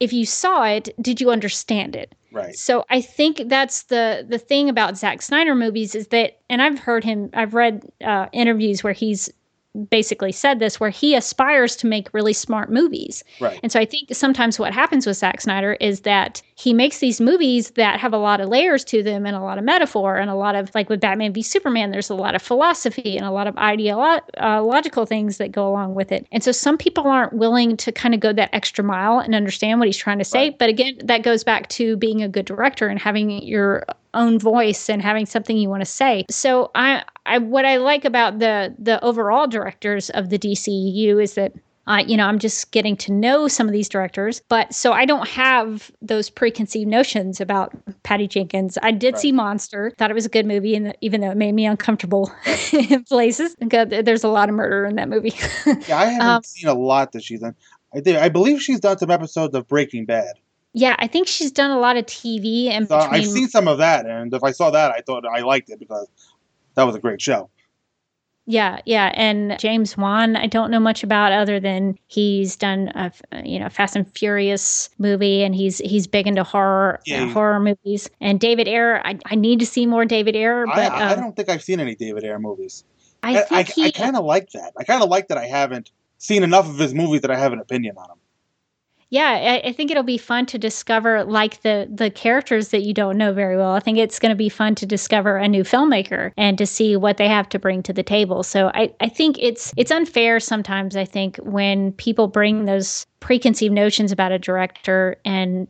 [0.00, 2.54] if you saw it did you understand it Right.
[2.54, 6.78] so I think that's the the thing about Zack Snyder movies is that, and I've
[6.78, 9.30] heard him, I've read uh, interviews where he's
[9.90, 13.22] basically said this, where he aspires to make really smart movies.
[13.40, 13.60] Right.
[13.62, 17.20] And so I think sometimes what happens with Zack Snyder is that he makes these
[17.20, 20.30] movies that have a lot of layers to them and a lot of metaphor and
[20.30, 23.30] a lot of like with Batman v Superman, there's a lot of philosophy and a
[23.30, 26.26] lot of ideological uh, things that go along with it.
[26.32, 29.78] And so some people aren't willing to kind of go that extra mile and understand
[29.78, 30.48] what he's trying to say.
[30.48, 30.58] Right.
[30.58, 33.84] But again, that goes back to being a good director and having your
[34.18, 36.24] own voice and having something you want to say.
[36.30, 41.34] So I, I what I like about the the overall directors of the DCU is
[41.34, 41.52] that
[41.88, 45.06] uh, you know, I'm just getting to know some of these directors, but so I
[45.06, 48.76] don't have those preconceived notions about Patty Jenkins.
[48.82, 49.20] I did right.
[49.22, 52.30] see Monster, thought it was a good movie, and even though it made me uncomfortable
[52.74, 55.32] in places, there's a lot of murder in that movie.
[55.66, 57.54] yeah, I haven't um, seen a lot that she's done.
[57.94, 58.16] I did.
[58.16, 60.34] I believe she's done some episodes of Breaking Bad.
[60.78, 62.98] Yeah, I think she's done a lot of TV and so.
[62.98, 65.80] I've seen some of that, and if I saw that, I thought I liked it
[65.80, 66.06] because
[66.76, 67.50] that was a great show.
[68.46, 73.12] Yeah, yeah, and James Wan, I don't know much about other than he's done a
[73.44, 77.24] you know Fast and Furious movie, and he's he's big into horror yeah.
[77.24, 78.08] uh, horror movies.
[78.20, 81.20] And David Ayer, I, I need to see more David Ayer, but I, I um,
[81.20, 82.84] don't think I've seen any David Ayer movies.
[83.24, 84.74] I I, I, I kind of like that.
[84.78, 87.52] I kind of like that I haven't seen enough of his movies that I have
[87.52, 88.18] an opinion on him
[89.10, 92.92] yeah I, I, think it'll be fun to discover like the the characters that you
[92.94, 93.72] don't know very well.
[93.72, 96.96] I think it's going to be fun to discover a new filmmaker and to see
[96.96, 98.42] what they have to bring to the table.
[98.42, 103.74] So i i think it's it's unfair sometimes i think when people bring those preconceived
[103.74, 105.68] notions about a director and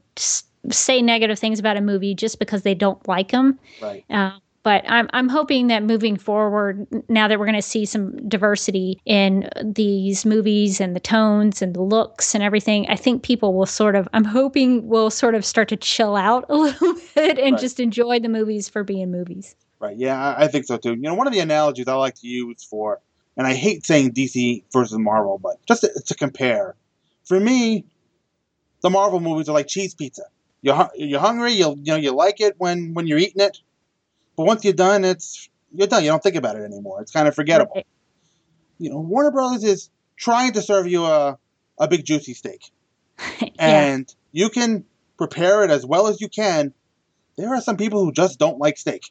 [0.70, 4.05] say negative things about a movie just because they don't like them right.
[4.11, 4.32] Uh,
[4.62, 9.00] but I'm, I'm hoping that moving forward, now that we're going to see some diversity
[9.04, 13.66] in these movies and the tones and the looks and everything, I think people will
[13.66, 17.52] sort of, I'm hoping will sort of start to chill out a little bit and
[17.52, 17.61] right.
[17.61, 19.54] just enjoy the movies for being movies.
[19.80, 19.96] Right.
[19.96, 20.90] Yeah, I think so too.
[20.90, 23.00] You know, one of the analogies I like to use for,
[23.36, 26.74] and I hate saying DC versus Marvel, but just to, to compare,
[27.24, 27.84] for me,
[28.82, 30.24] the Marvel movies are like cheese pizza.
[30.62, 33.61] You're, you're hungry, you you know you like it when when you're eating it,
[34.39, 36.05] but once you're done, it's you're done.
[36.05, 37.03] You don't think about it anymore.
[37.03, 37.72] It's kind of forgettable.
[37.74, 37.86] Right.
[38.78, 41.36] You know, Warner Brothers is trying to serve you a
[41.76, 42.70] a big juicy steak,
[43.41, 43.49] yeah.
[43.59, 44.84] and you can
[45.18, 46.72] prepare it as well as you can.
[47.36, 49.11] There are some people who just don't like steak.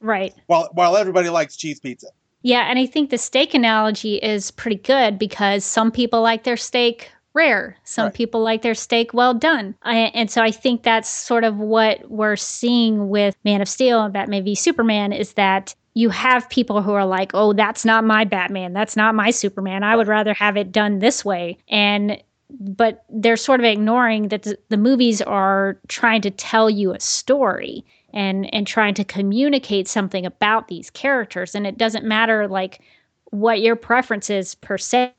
[0.00, 0.32] Right.
[0.46, 2.06] While while everybody likes cheese pizza.
[2.42, 6.56] Yeah, and I think the steak analogy is pretty good because some people like their
[6.56, 7.76] steak rare.
[7.84, 8.14] Some right.
[8.14, 9.74] people like their steak well done.
[9.82, 14.02] I, and so I think that's sort of what we're seeing with Man of Steel
[14.02, 18.04] and Batman v Superman is that you have people who are like, oh, that's not
[18.04, 18.72] my Batman.
[18.72, 19.82] That's not my Superman.
[19.82, 21.58] I would rather have it done this way.
[21.68, 22.22] And
[22.58, 27.00] but they're sort of ignoring that the, the movies are trying to tell you a
[27.00, 32.80] story and and trying to communicate something about these characters and it doesn't matter like
[33.26, 35.12] what your preference is per se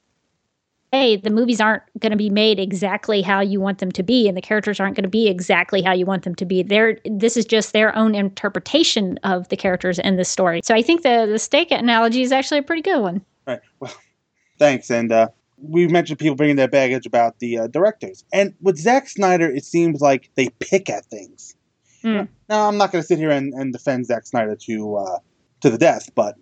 [0.91, 4.27] hey, the movies aren't going to be made exactly how you want them to be,
[4.27, 6.63] and the characters aren't going to be exactly how you want them to be.
[6.63, 10.61] They're, this is just their own interpretation of the characters in the story.
[10.63, 13.21] So I think the the steak analogy is actually a pretty good one.
[13.47, 13.61] Right.
[13.79, 13.93] Well,
[14.59, 14.89] thanks.
[14.89, 19.07] And uh, we mentioned people bringing their baggage about the uh, directors, and with Zack
[19.07, 21.55] Snyder, it seems like they pick at things.
[22.03, 22.27] Mm.
[22.49, 25.19] Now, I'm not going to sit here and, and defend Zack Snyder to uh,
[25.61, 26.35] to the death, but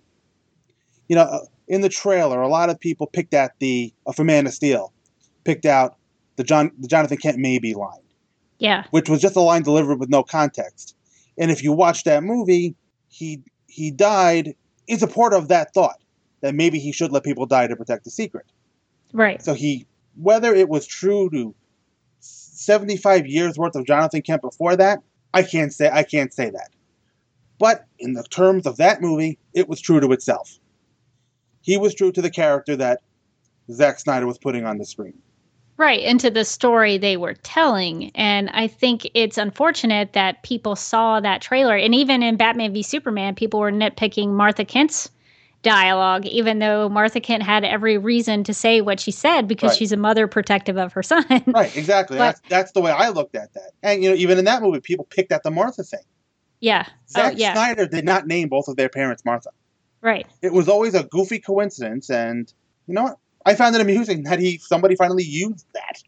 [1.07, 4.47] you know in the trailer, a lot of people picked at the uh, for Man
[4.47, 4.91] of Steel,
[5.45, 5.95] picked out
[6.35, 8.01] the John the Jonathan Kent maybe line.
[8.57, 8.85] Yeah.
[8.91, 10.97] Which was just a line delivered with no context.
[11.37, 12.75] And if you watch that movie,
[13.07, 14.55] he he died
[14.87, 16.01] in support of that thought
[16.41, 18.47] that maybe he should let people die to protect the secret.
[19.13, 19.41] Right.
[19.41, 19.85] So he
[20.17, 21.55] whether it was true to
[22.19, 24.99] 75 years worth of Jonathan Kent before that,
[25.33, 26.71] I can't say I can't say that.
[27.59, 30.59] But in the terms of that movie, it was true to itself
[31.69, 33.01] he was true to the character that
[33.71, 35.13] Zack Snyder was putting on the screen.
[35.77, 38.09] Right, into the story they were telling.
[38.15, 41.75] And I think it's unfortunate that people saw that trailer.
[41.77, 45.11] And even in Batman v Superman, people were nitpicking Martha Kent's
[45.61, 49.77] dialogue, even though Martha Kent had every reason to say what she said because right.
[49.77, 51.23] she's a mother protective of her son.
[51.45, 52.17] right, exactly.
[52.17, 53.73] But, that's, that's the way I looked at that.
[53.83, 56.01] And, you know, even in that movie, people picked at the Martha thing.
[56.61, 56.85] Yeah.
[56.87, 57.53] Oh, Zack oh, yeah.
[57.53, 59.51] Snyder did not name both of their parents Martha.
[60.01, 60.27] Right.
[60.41, 62.51] It was always a goofy coincidence, and
[62.87, 63.17] you know what?
[63.45, 66.01] I found it amusing that he somebody finally used that.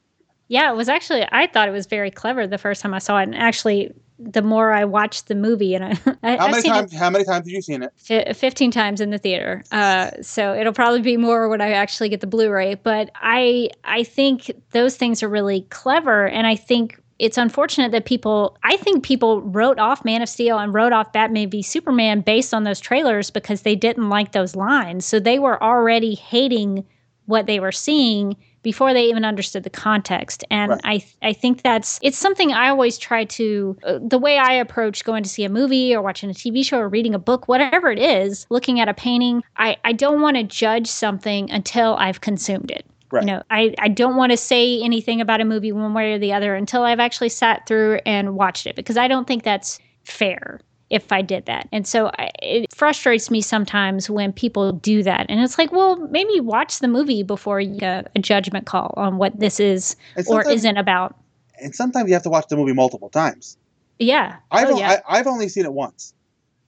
[0.47, 3.19] Yeah, it was actually I thought it was very clever the first time I saw
[3.19, 5.89] it, and actually the more I watched the movie, and I,
[6.23, 6.93] I how many times?
[6.93, 7.93] It, how many times have you seen it?
[8.09, 9.63] F- Fifteen times in the theater.
[9.71, 12.75] Uh, so it'll probably be more when I actually get the Blu-ray.
[12.75, 18.05] But I I think those things are really clever, and I think it's unfortunate that
[18.05, 22.21] people, I think people wrote off Man of Steel and wrote off Batman v Superman
[22.21, 25.05] based on those trailers because they didn't like those lines.
[25.05, 26.83] So they were already hating
[27.27, 30.81] what they were seeing before they even understood the context and right.
[30.83, 35.03] i i think that's it's something i always try to uh, the way i approach
[35.03, 37.89] going to see a movie or watching a tv show or reading a book whatever
[37.89, 42.21] it is looking at a painting i i don't want to judge something until i've
[42.21, 43.23] consumed it Right.
[43.23, 46.19] You know, I, I don't want to say anything about a movie one way or
[46.19, 49.79] the other until I've actually sat through and watched it because I don't think that's
[50.03, 50.61] fair.
[50.91, 51.67] if I did that.
[51.71, 55.25] And so I, it frustrates me sometimes when people do that.
[55.29, 59.17] And it's like, well, maybe watch the movie before you get a judgment call on
[59.17, 59.95] what this is
[60.27, 61.15] or isn't about.
[61.61, 63.57] And sometimes you have to watch the movie multiple times.
[63.99, 64.35] Yeah.
[64.51, 64.99] I've, oh, yeah.
[65.07, 66.13] I, have only seen it once,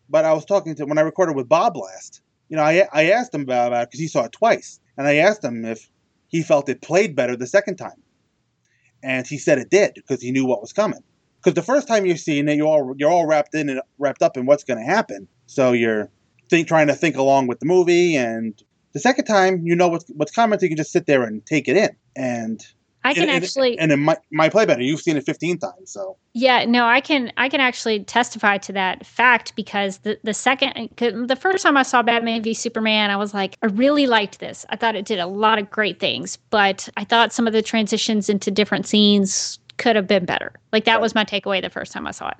[0.09, 2.21] but I was talking to when I recorded with Bob last.
[2.47, 5.15] You know, I I asked him about it because he saw it twice, and I
[5.15, 5.89] asked him if
[6.33, 8.01] he felt it played better the second time,
[9.03, 11.03] and he said it did because he knew what was coming.
[11.37, 14.23] Because the first time you're seeing it, you're all you're all wrapped in and wrapped
[14.23, 16.09] up in what's going to happen, so you're
[16.49, 18.61] think trying to think along with the movie, and
[18.93, 21.45] the second time you know what's what's coming, so you can just sit there and
[21.45, 21.95] take it in.
[22.15, 22.65] And
[23.03, 23.77] I can and- actually.
[23.77, 24.81] and it might might play better.
[24.81, 28.73] You've seen it 15 times, so Yeah, no, I can I can actually testify to
[28.73, 33.17] that fact because the the second the first time I saw Batman v Superman, I
[33.17, 34.65] was like, I really liked this.
[34.69, 37.61] I thought it did a lot of great things, but I thought some of the
[37.61, 40.53] transitions into different scenes could have been better.
[40.71, 42.37] Like that was my takeaway the first time I saw it.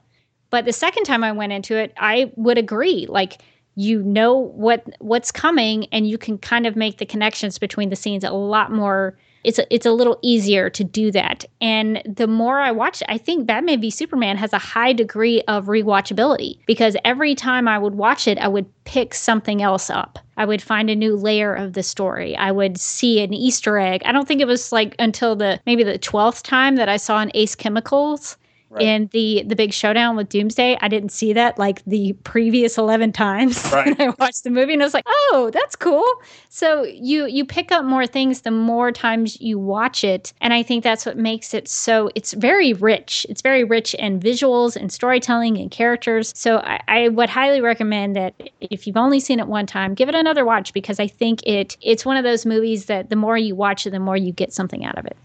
[0.49, 3.07] But the second time I went into it, I would agree.
[3.09, 3.41] Like
[3.75, 7.95] you know what what's coming and you can kind of make the connections between the
[7.95, 11.45] scenes a lot more it's a, it's a little easier to do that.
[11.61, 15.65] And the more I watch I think Batman v Superman has a high degree of
[15.65, 20.19] rewatchability because every time I would watch it, I would pick something else up.
[20.37, 22.35] I would find a new layer of the story.
[22.35, 24.01] I would see an Easter egg.
[24.05, 27.19] I don't think it was like until the maybe the 12th time that I saw
[27.19, 28.37] an Ace Chemicals
[28.73, 28.85] Right.
[28.85, 30.79] in the the big showdown with Doomsday.
[30.81, 33.99] I didn't see that like the previous 11 times Right.
[33.99, 36.03] I watched the movie and I was like, "Oh, that's cool."
[36.49, 40.63] So you you pick up more things the more times you watch it, and I
[40.63, 43.27] think that's what makes it so it's very rich.
[43.29, 46.33] It's very rich in visuals and storytelling and characters.
[46.35, 50.09] So I, I would highly recommend that if you've only seen it one time, give
[50.09, 53.37] it another watch because I think it it's one of those movies that the more
[53.37, 55.17] you watch it, the more you get something out of it.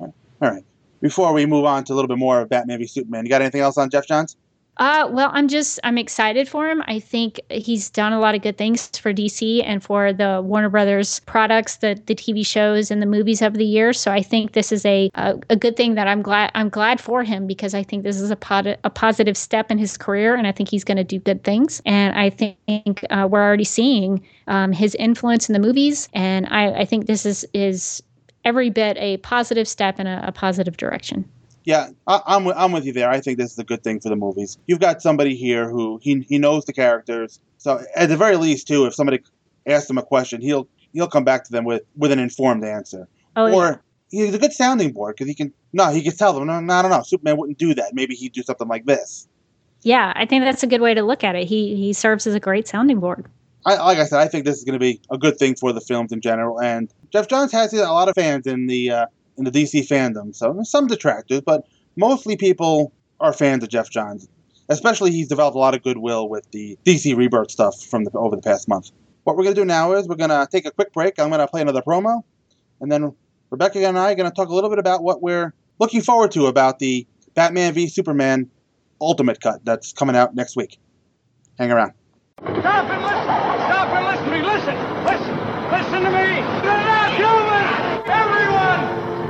[0.00, 0.64] All right.
[1.00, 3.42] Before we move on to a little bit more of Batman v Superman, you got
[3.42, 4.36] anything else on Geoff Johns?
[4.80, 6.82] Uh, well, I'm just I'm excited for him.
[6.86, 10.70] I think he's done a lot of good things for DC and for the Warner
[10.70, 13.92] Brothers products, the the TV shows and the movies of the year.
[13.92, 16.98] So I think this is a a, a good thing that I'm glad I'm glad
[16.98, 20.34] for him because I think this is a pod, a positive step in his career,
[20.34, 21.82] and I think he's going to do good things.
[21.84, 26.80] And I think uh, we're already seeing um, his influence in the movies, and I,
[26.80, 28.02] I think this is is
[28.44, 31.28] every bit a positive step in a, a positive direction.
[31.64, 33.10] Yeah, I, I'm with, I'm with you there.
[33.10, 34.58] I think this is a good thing for the movies.
[34.66, 37.40] You've got somebody here who he he knows the characters.
[37.58, 39.20] So at the very least, too, if somebody
[39.66, 43.08] asks him a question, he'll he'll come back to them with with an informed answer.
[43.36, 43.54] Oh, yeah.
[43.54, 46.60] or he's a good sounding board because he can no he can tell them no,
[46.60, 47.94] no I don't know Superman wouldn't do that.
[47.94, 49.28] Maybe he'd do something like this.
[49.82, 51.46] Yeah, I think that's a good way to look at it.
[51.46, 53.26] He he serves as a great sounding board.
[53.66, 55.72] I, like I said, I think this is going to be a good thing for
[55.72, 56.60] the films in general.
[56.60, 59.06] And Geoff Johns has a lot of fans in the uh,
[59.36, 60.34] in the DC fandom.
[60.34, 64.28] So some detractors, but mostly people are fans of Geoff Johns.
[64.68, 68.36] Especially, he's developed a lot of goodwill with the DC Rebirth stuff from the, over
[68.36, 68.92] the past month.
[69.24, 71.18] What we're going to do now is we're going to take a quick break.
[71.18, 72.22] I'm going to play another promo,
[72.80, 73.12] and then
[73.50, 76.30] Rebecca and I are going to talk a little bit about what we're looking forward
[76.32, 78.48] to about the Batman v Superman
[79.00, 80.78] Ultimate Cut that's coming out next week.
[81.58, 81.99] Hang around.
[82.40, 83.28] Stop and listen!
[83.68, 84.40] Stop and listen to me!
[84.40, 84.76] Listen!
[85.04, 85.36] Listen!
[85.70, 86.40] Listen to me!
[86.64, 87.64] They're not human!
[88.08, 88.80] Everyone!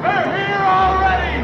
[0.00, 1.42] They're here already!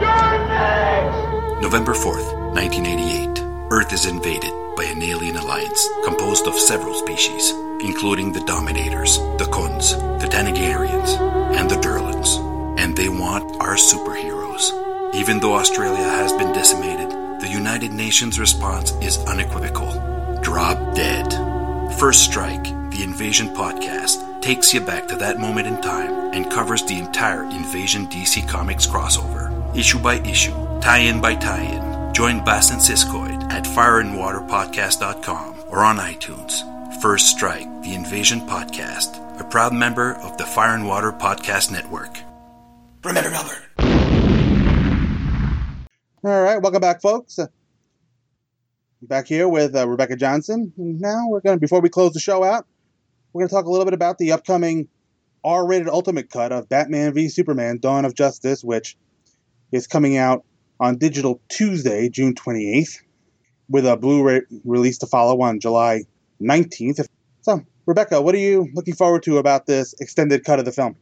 [0.00, 1.60] You're next!
[1.60, 3.44] November 4th, 1988.
[3.70, 7.50] Earth is invaded by an alien alliance composed of several species,
[7.84, 11.20] including the Dominators, the Khunds, the Thanagarians,
[11.54, 12.40] and the Durlans.
[12.80, 15.14] And they want our superheroes.
[15.14, 17.10] Even though Australia has been decimated,
[17.42, 20.13] the United Nations response is unequivocal.
[20.44, 21.32] Drop dead.
[21.98, 26.84] First Strike, the Invasion podcast, takes you back to that moment in time and covers
[26.84, 32.12] the entire Invasion DC Comics crossover, issue by issue, tie in by tie in.
[32.12, 37.00] Join Bass and Siskoid at fireandwaterpodcast.com or on iTunes.
[37.00, 42.18] First Strike, the Invasion podcast, a proud member of the Fire and Water Podcast Network.
[43.02, 43.62] Remember, Albert.
[46.22, 47.38] All right, welcome back, folks.
[49.06, 50.72] Back here with uh, Rebecca Johnson.
[50.78, 52.66] Now we're going to, before we close the show out,
[53.32, 54.88] we're going to talk a little bit about the upcoming
[55.44, 58.96] R rated Ultimate Cut of Batman v Superman Dawn of Justice, which
[59.72, 60.44] is coming out
[60.80, 63.00] on digital Tuesday, June 28th,
[63.68, 66.04] with a Blu ray release to follow on July
[66.40, 67.06] 19th.
[67.42, 70.96] So, Rebecca, what are you looking forward to about this extended cut of the film?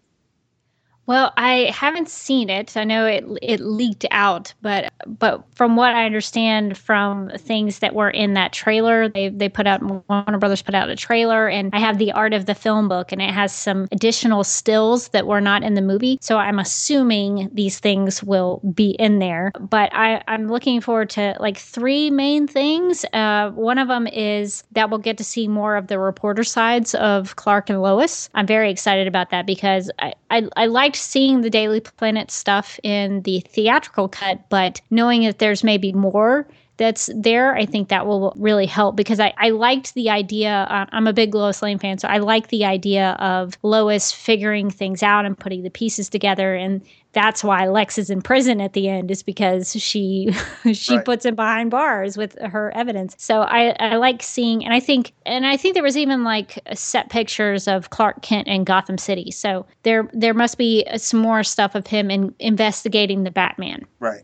[1.07, 2.77] Well, I haven't seen it.
[2.77, 7.95] I know it it leaked out, but but from what I understand from things that
[7.95, 11.71] were in that trailer, they they put out Warner Brothers put out a trailer, and
[11.73, 15.27] I have the art of the film book, and it has some additional stills that
[15.27, 16.19] were not in the movie.
[16.21, 19.51] So I'm assuming these things will be in there.
[19.59, 23.05] But I I'm looking forward to like three main things.
[23.13, 26.95] Uh, one of them is that we'll get to see more of the reporter sides
[26.95, 28.31] of Clark and Lois.
[28.35, 32.79] I'm very excited about that because I I, I liked seeing the Daily Planet stuff
[32.83, 36.47] in the theatrical cut, but knowing that there's maybe more
[36.83, 40.67] that's there, I think that will really help because I, I liked the idea.
[40.69, 44.69] Uh, I'm a big Lois Lane fan, so I like the idea of Lois figuring
[44.69, 46.55] things out and putting the pieces together.
[46.57, 50.33] And that's why Lex is in prison at the end, is because she
[50.73, 51.05] she Right.
[51.05, 53.15] puts him behind bars with her evidence.
[53.19, 56.59] So I, I like seeing, and I think, and I think there was even like
[56.75, 59.31] set pictures of Clark Kent in Gotham City.
[59.31, 63.87] So there there must be some more stuff of him in investigating the Batman.
[64.01, 64.23] Right.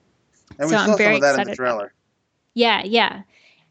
[0.58, 1.92] And So we I'm saw some very of that in the excited trailer.
[2.58, 3.22] Yeah, yeah.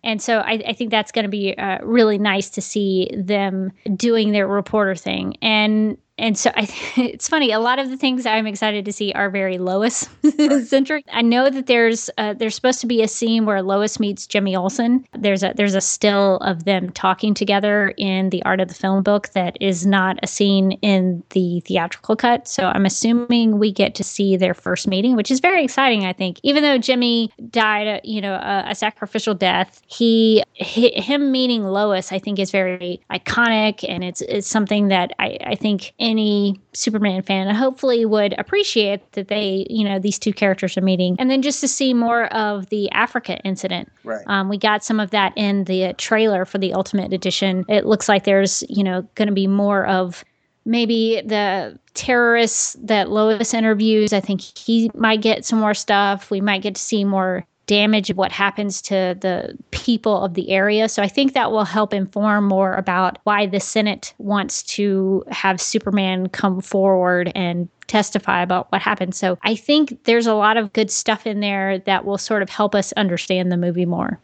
[0.01, 3.73] And so I, I think that's going to be uh, really nice to see them
[3.97, 5.35] doing their reporter thing.
[5.41, 7.51] And and so I, it's funny.
[7.51, 10.07] A lot of the things I'm excited to see are very Lois
[10.65, 11.05] centric.
[11.11, 14.55] I know that there's uh, there's supposed to be a scene where Lois meets Jimmy
[14.55, 15.05] Olsen.
[15.13, 19.03] There's a there's a still of them talking together in the Art of the Film
[19.03, 22.47] book that is not a scene in the theatrical cut.
[22.47, 26.05] So I'm assuming we get to see their first meeting, which is very exciting.
[26.05, 30.87] I think, even though Jimmy died, uh, you know, a, a sacrificial death, he, hi
[30.97, 35.55] him meeting Lois, I think, is very iconic, and it's it's something that I I
[35.55, 40.81] think any Superman fan hopefully would appreciate that they, you know, these two characters are
[40.81, 43.91] meeting, and then just to see more of the Africa incident.
[44.05, 44.23] Right.
[44.27, 47.65] Um, we got some of that in the trailer for the Ultimate Edition.
[47.67, 50.23] It looks like there's, you know, going to be more of
[50.65, 54.13] maybe the terrorists that Lois interviews.
[54.13, 56.31] I think he might get some more stuff.
[56.31, 60.49] We might get to see more damage of what happens to the people of the
[60.49, 60.89] area.
[60.89, 65.61] So I think that will help inform more about why the Senate wants to have
[65.61, 69.15] Superman come forward and testify about what happened.
[69.15, 72.49] So I think there's a lot of good stuff in there that will sort of
[72.49, 74.19] help us understand the movie more.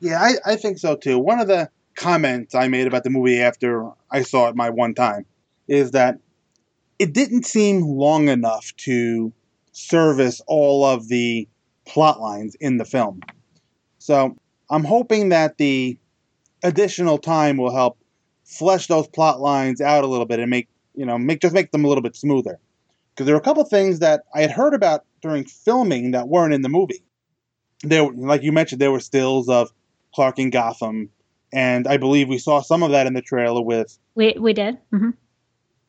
[0.00, 1.18] Yeah, I, I think so too.
[1.18, 4.94] One of the comments I made about the movie after I saw it my one
[4.94, 5.26] time
[5.66, 6.18] is that
[6.98, 9.32] it didn't seem long enough to
[9.72, 11.48] service all of the
[11.88, 13.20] plot lines in the film.
[13.98, 14.36] So
[14.70, 15.98] I'm hoping that the
[16.62, 17.98] additional time will help
[18.44, 21.70] flesh those plot lines out a little bit and make you know make just make
[21.70, 22.58] them a little bit smoother.
[23.14, 26.54] Because there were a couple things that I had heard about during filming that weren't
[26.54, 27.02] in the movie.
[27.82, 29.72] There, like you mentioned, there were stills of
[30.14, 31.10] Clark in Gotham,
[31.52, 34.78] and I believe we saw some of that in the trailer with We we did.
[34.90, 35.10] hmm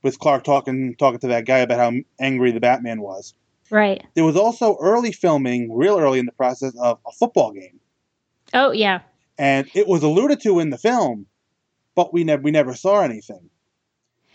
[0.02, 3.34] with Clark talking talking to that guy about how angry the Batman was.
[3.72, 4.04] Right.
[4.16, 7.80] There was also early filming, real early in the process of a football game,
[8.54, 9.02] Oh yeah.
[9.38, 11.28] and it was alluded to in the film,
[11.96, 13.50] but we never we never saw anything.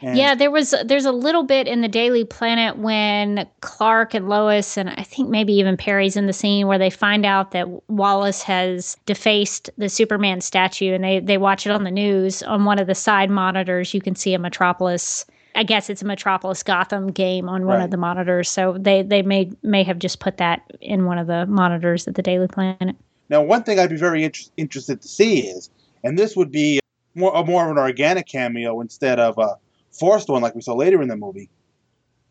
[0.03, 4.29] And Yeah, there was there's a little bit in the Daily Planet when Clark and
[4.29, 7.69] Lois and I think maybe even Perry's in the scene where they find out that
[7.91, 12.65] Wallace has defaced the Superman statue and they they watch it on the news on
[12.65, 15.25] one of the side monitors you can see a Metropolis
[15.55, 17.85] I guess it's a Metropolis Gotham game on one Right.
[17.85, 21.27] of the monitors so they they may may have just put that in one of
[21.27, 22.97] the monitors at the Daily Planet.
[23.31, 25.71] Now, one thing I'd be very inter- interested to see is,
[26.03, 26.81] and this would be
[27.15, 29.57] more a more of an organic cameo instead of a
[29.93, 31.49] forced one like we saw later in the movie.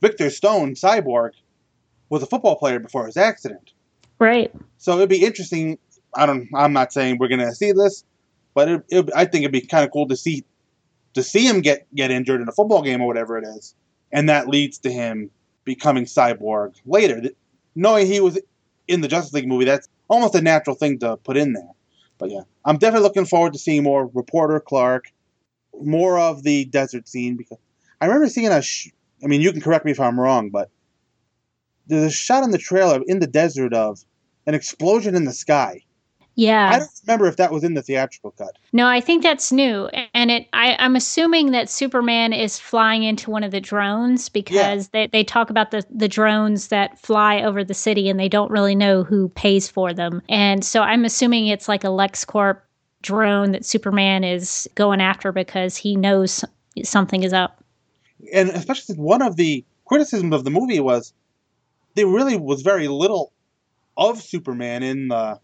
[0.01, 1.31] Victor Stone, Cyborg,
[2.09, 3.71] was a football player before his accident,
[4.19, 4.51] Right.
[4.77, 5.77] so it'd be interesting.
[6.15, 6.47] I don't.
[6.53, 8.03] I'm not saying we're gonna see this,
[8.53, 10.43] but it, it, I think it'd be kind of cool to see
[11.13, 13.75] to see him get get injured in a football game or whatever it is,
[14.11, 15.29] and that leads to him
[15.63, 17.21] becoming Cyborg later.
[17.75, 18.39] Knowing he was
[18.87, 21.71] in the Justice League movie, that's almost a natural thing to put in there.
[22.17, 25.11] But yeah, I'm definitely looking forward to seeing more reporter Clark,
[25.81, 27.57] more of the desert scene because
[27.99, 28.61] I remember seeing a.
[28.61, 28.89] Sh-
[29.23, 30.69] I mean, you can correct me if I'm wrong, but
[31.87, 34.03] there's a shot in the trailer in the desert of
[34.45, 35.83] an explosion in the sky.
[36.35, 36.71] Yeah.
[36.73, 38.57] I don't remember if that was in the theatrical cut.
[38.71, 40.47] No, I think that's new, and it.
[40.51, 45.23] I, I'm assuming that Superman is flying into one of the drones because they, they
[45.23, 49.03] talk about the the drones that fly over the city, and they don't really know
[49.03, 52.61] who pays for them, and so I'm assuming it's like a LexCorp
[53.03, 56.43] drone that Superman is going after because he knows
[56.83, 57.63] something is up.
[58.33, 61.13] and especially since one of the criticisms of the movie was
[61.95, 63.31] there really was very little
[63.97, 65.39] of Superman in the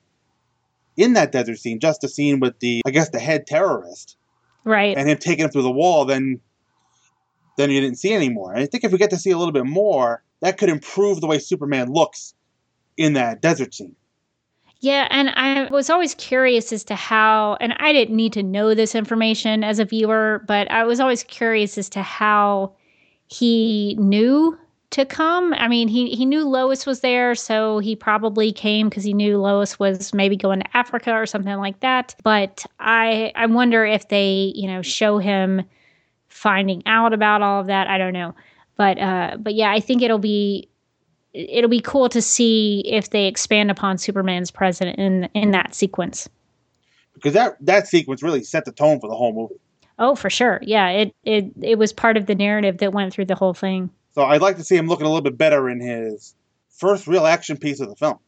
[1.00, 4.18] in that desert scene, just a scene with the I guess the head terrorist
[4.66, 4.96] Right.
[4.98, 6.06] and him taking him through the wall.
[6.06, 6.40] Then
[7.58, 8.54] then you didn't see anymore.
[8.54, 11.20] And I think if we get to see a little bit more, that could improve
[11.22, 12.34] the way Superman looks
[12.98, 13.96] in that desert scene.
[14.82, 18.74] Yeah, and I was always curious as to how, and I didn't need to know
[18.74, 22.72] this information as a viewer, but I was always curious as to how
[23.28, 24.58] he knew
[24.92, 25.54] to come.
[25.54, 29.38] I mean, he he knew Lois was there, so he probably came because he knew
[29.38, 32.16] Lois was maybe going to Africa or something like that.
[32.24, 35.64] But I I wonder if they you know show him
[36.28, 37.88] finding out about all of that.
[37.88, 38.34] I don't know,
[38.78, 40.68] but uh, but yeah, I think it'll be
[41.34, 46.28] it'll be cool to see if they expand upon Superman's presence in in that sequence.
[47.14, 49.60] Because that that sequence really set the tone for the whole movie.
[50.00, 50.60] Oh, for sure.
[50.64, 53.92] Yeah, it it it was part of the narrative that went through the whole thing.
[54.12, 56.36] So I'd like to see him looking a little bit better in his
[56.70, 58.20] first real action piece of the film.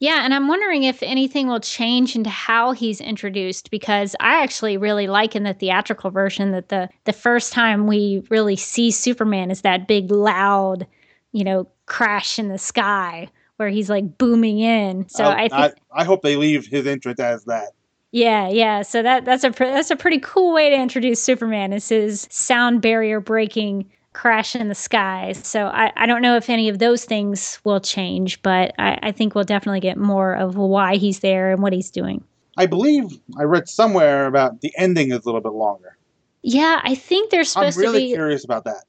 [0.00, 4.76] Yeah, and I'm wondering if anything will change into how he's introduced because I actually
[4.76, 9.50] really like in the theatrical version that the the first time we really see Superman
[9.50, 10.86] is that big loud,
[11.32, 15.08] you know, crash in the sky where he's like booming in.
[15.08, 17.70] So I, I think I, I hope they leave his entrance as that.
[18.10, 18.82] Yeah, yeah.
[18.82, 22.82] So that that's a that's a pretty cool way to introduce Superman is his sound
[22.82, 25.34] barrier breaking crash in the sky.
[25.42, 29.12] So I, I don't know if any of those things will change, but I, I
[29.12, 32.24] think we'll definitely get more of why he's there and what he's doing.
[32.56, 33.04] I believe
[33.36, 35.98] I read somewhere about the ending is a little bit longer.
[36.42, 38.12] Yeah, I think there's supposed I'm really to be.
[38.14, 38.84] curious about that.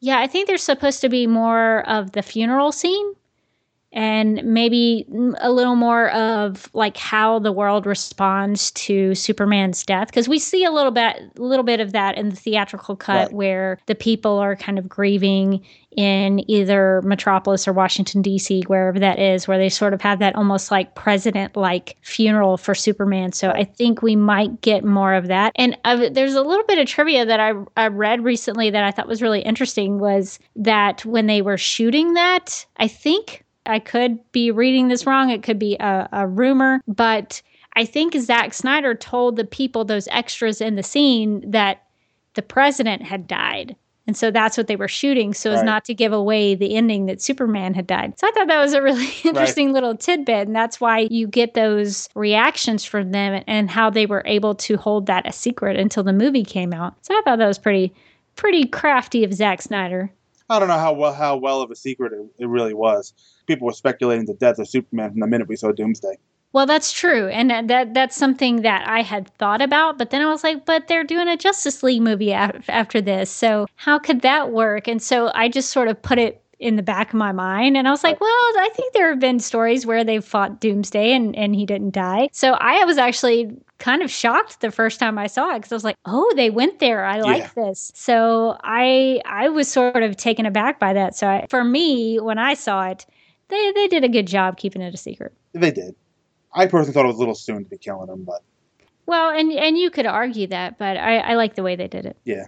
[0.00, 3.14] Yeah, I think there's supposed to be more of the funeral scene
[3.92, 5.06] and maybe
[5.40, 10.64] a little more of like how the world responds to Superman's death because we see
[10.64, 13.32] a little bit a little bit of that in the theatrical cut Right.
[13.32, 15.64] where the people are kind of grieving
[15.94, 20.34] in either Metropolis or Washington DC wherever that is where they sort of have that
[20.36, 23.32] almost like president like funeral for Superman.
[23.32, 25.52] So I think we might get more of that.
[25.56, 28.90] And uh, there's a little bit of trivia that I I read recently that I
[28.90, 34.18] thought was really interesting was that when they were shooting that I think I could
[34.32, 35.30] be reading this wrong.
[35.30, 37.42] It could be a, a rumor, but
[37.74, 41.84] I think Zack Snyder told the people, those extras in the scene, that
[42.34, 43.76] the president had died.
[44.06, 47.06] And so that's what they were shooting so as not to give away the ending
[47.06, 48.18] that Superman had died.
[48.18, 50.48] So I thought that was a really interesting little tidbit.
[50.48, 54.76] And that's why you get those reactions from them and how they were able to
[54.76, 56.94] hold that a secret until the movie came out.
[57.02, 57.94] So I thought that was pretty,
[58.34, 60.10] pretty crafty of Zack Snyder.
[60.50, 63.14] I don't know how well how well of a secret it, it really was.
[63.52, 66.16] People were speculating the death of Superman from the minute we saw Doomsday.
[66.54, 69.96] Well, that's true, and that- that that's something that I had thought about.
[69.98, 73.30] But then I was like, but they're doing a Justice League movie af- after this,
[73.30, 74.86] so how could that work?
[74.88, 77.88] And so I just sort of put it in the back of my mind, and
[77.88, 81.34] I was like, well, I think there have been stories where they've fought Doomsday and
[81.36, 82.28] and he didn't die.
[82.32, 85.74] So I was actually kind of shocked the first time I saw it because I
[85.74, 87.04] was like, oh, they went there.
[87.04, 87.90] I like this.
[87.96, 91.16] So I I was sort of taken aback by that.
[91.16, 93.06] So I, for me, when I saw it,
[93.52, 95.32] they they did a good job keeping it a secret.
[95.52, 95.94] They did.
[96.54, 98.42] I personally thought it was a little soon to be killing him, but
[99.06, 102.06] Well, and and you could argue that, but I, I like the way they did
[102.06, 102.16] it.
[102.24, 102.46] yeah.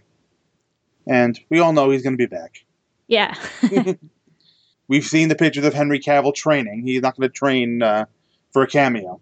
[1.07, 2.65] And we all know he's going to be back.
[3.09, 3.35] Yeah.
[4.89, 6.83] We've seen the pictures of Henry Cavill training.
[6.87, 8.07] He's not going to train uh,
[8.53, 9.21] for a cameo.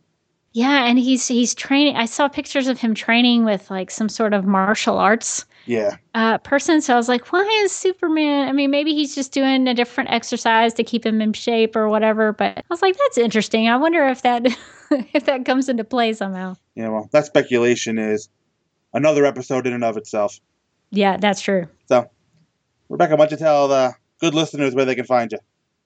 [0.52, 1.96] yeah, and he's he's training.
[1.96, 5.96] I saw pictures of him training with like some sort of martial arts Yeah.
[6.14, 6.80] uh, person.
[6.80, 8.48] So I was like, why is Superman?
[8.48, 11.88] I mean, maybe he's just doing a different exercise to keep him in shape or
[11.88, 12.32] whatever.
[12.32, 13.68] But I was like, that's interesting.
[13.68, 14.46] I wonder if that
[14.90, 16.56] if that comes into play somehow.
[16.74, 18.28] Yeah, well, that speculation is
[18.92, 20.38] another episode in and of itself.
[20.90, 21.68] Yeah, that's true.
[21.86, 22.10] So,
[22.88, 25.38] Rebecca, why don't you tell the good listeners where they can find you?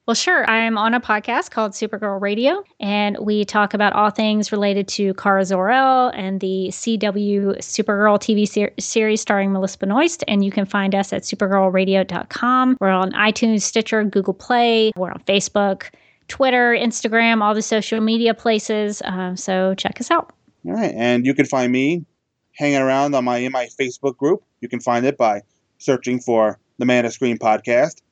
[0.06, 0.48] Well, sure.
[0.48, 5.14] I'm on a podcast called Supergirl Radio, and we talk about all things related to
[5.14, 10.22] Kara Zor-El and the CW Supergirl TV ser- series starring Melissa Benoist.
[10.28, 12.76] And you can find us at supergirlradio.com.
[12.80, 14.92] We're on iTunes, Stitcher, Google Play.
[14.96, 15.92] We're on Facebook,
[16.28, 19.02] Twitter, Instagram, all the social media places.
[19.02, 20.32] Uh, so check us out.
[20.66, 22.04] All right, and you can find me
[22.52, 24.44] hanging around on my in my Facebook group.
[24.60, 25.42] You can find it by
[25.78, 28.02] searching for the Man of Screen podcast.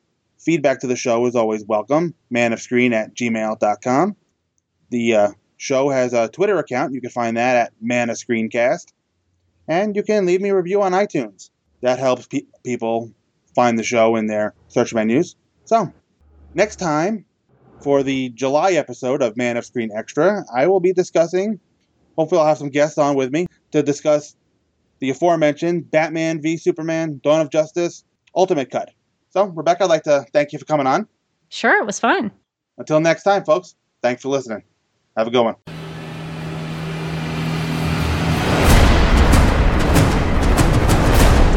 [0.45, 2.15] Feedback to the show is always welcome.
[2.33, 4.17] Manofscreen at gmail.com.
[4.91, 6.93] The uh, show has a Twitter account.
[6.93, 8.93] You can find that at Man of Screencast.
[9.67, 11.51] And you can leave me a review on iTunes.
[11.81, 13.13] That helps pe- people
[13.55, 15.37] find the show in their search menus.
[15.65, 15.93] So,
[16.55, 17.25] next time,
[17.81, 21.61] for the July episode of Man of Screen Extra, I will be discussing
[22.17, 24.37] Hopefully, I'll have some guests on with me to discuss
[25.01, 28.91] the aforementioned Batman v Superman Dawn of Justice Ultimate Cut.
[29.35, 31.09] So, Rebecca, I'd like to thank you for coming on.
[31.49, 32.31] Sure, it was fun.
[32.79, 34.63] Until next time, folks, thanks for listening.
[35.17, 35.57] Have a good one.
[35.67, 35.73] The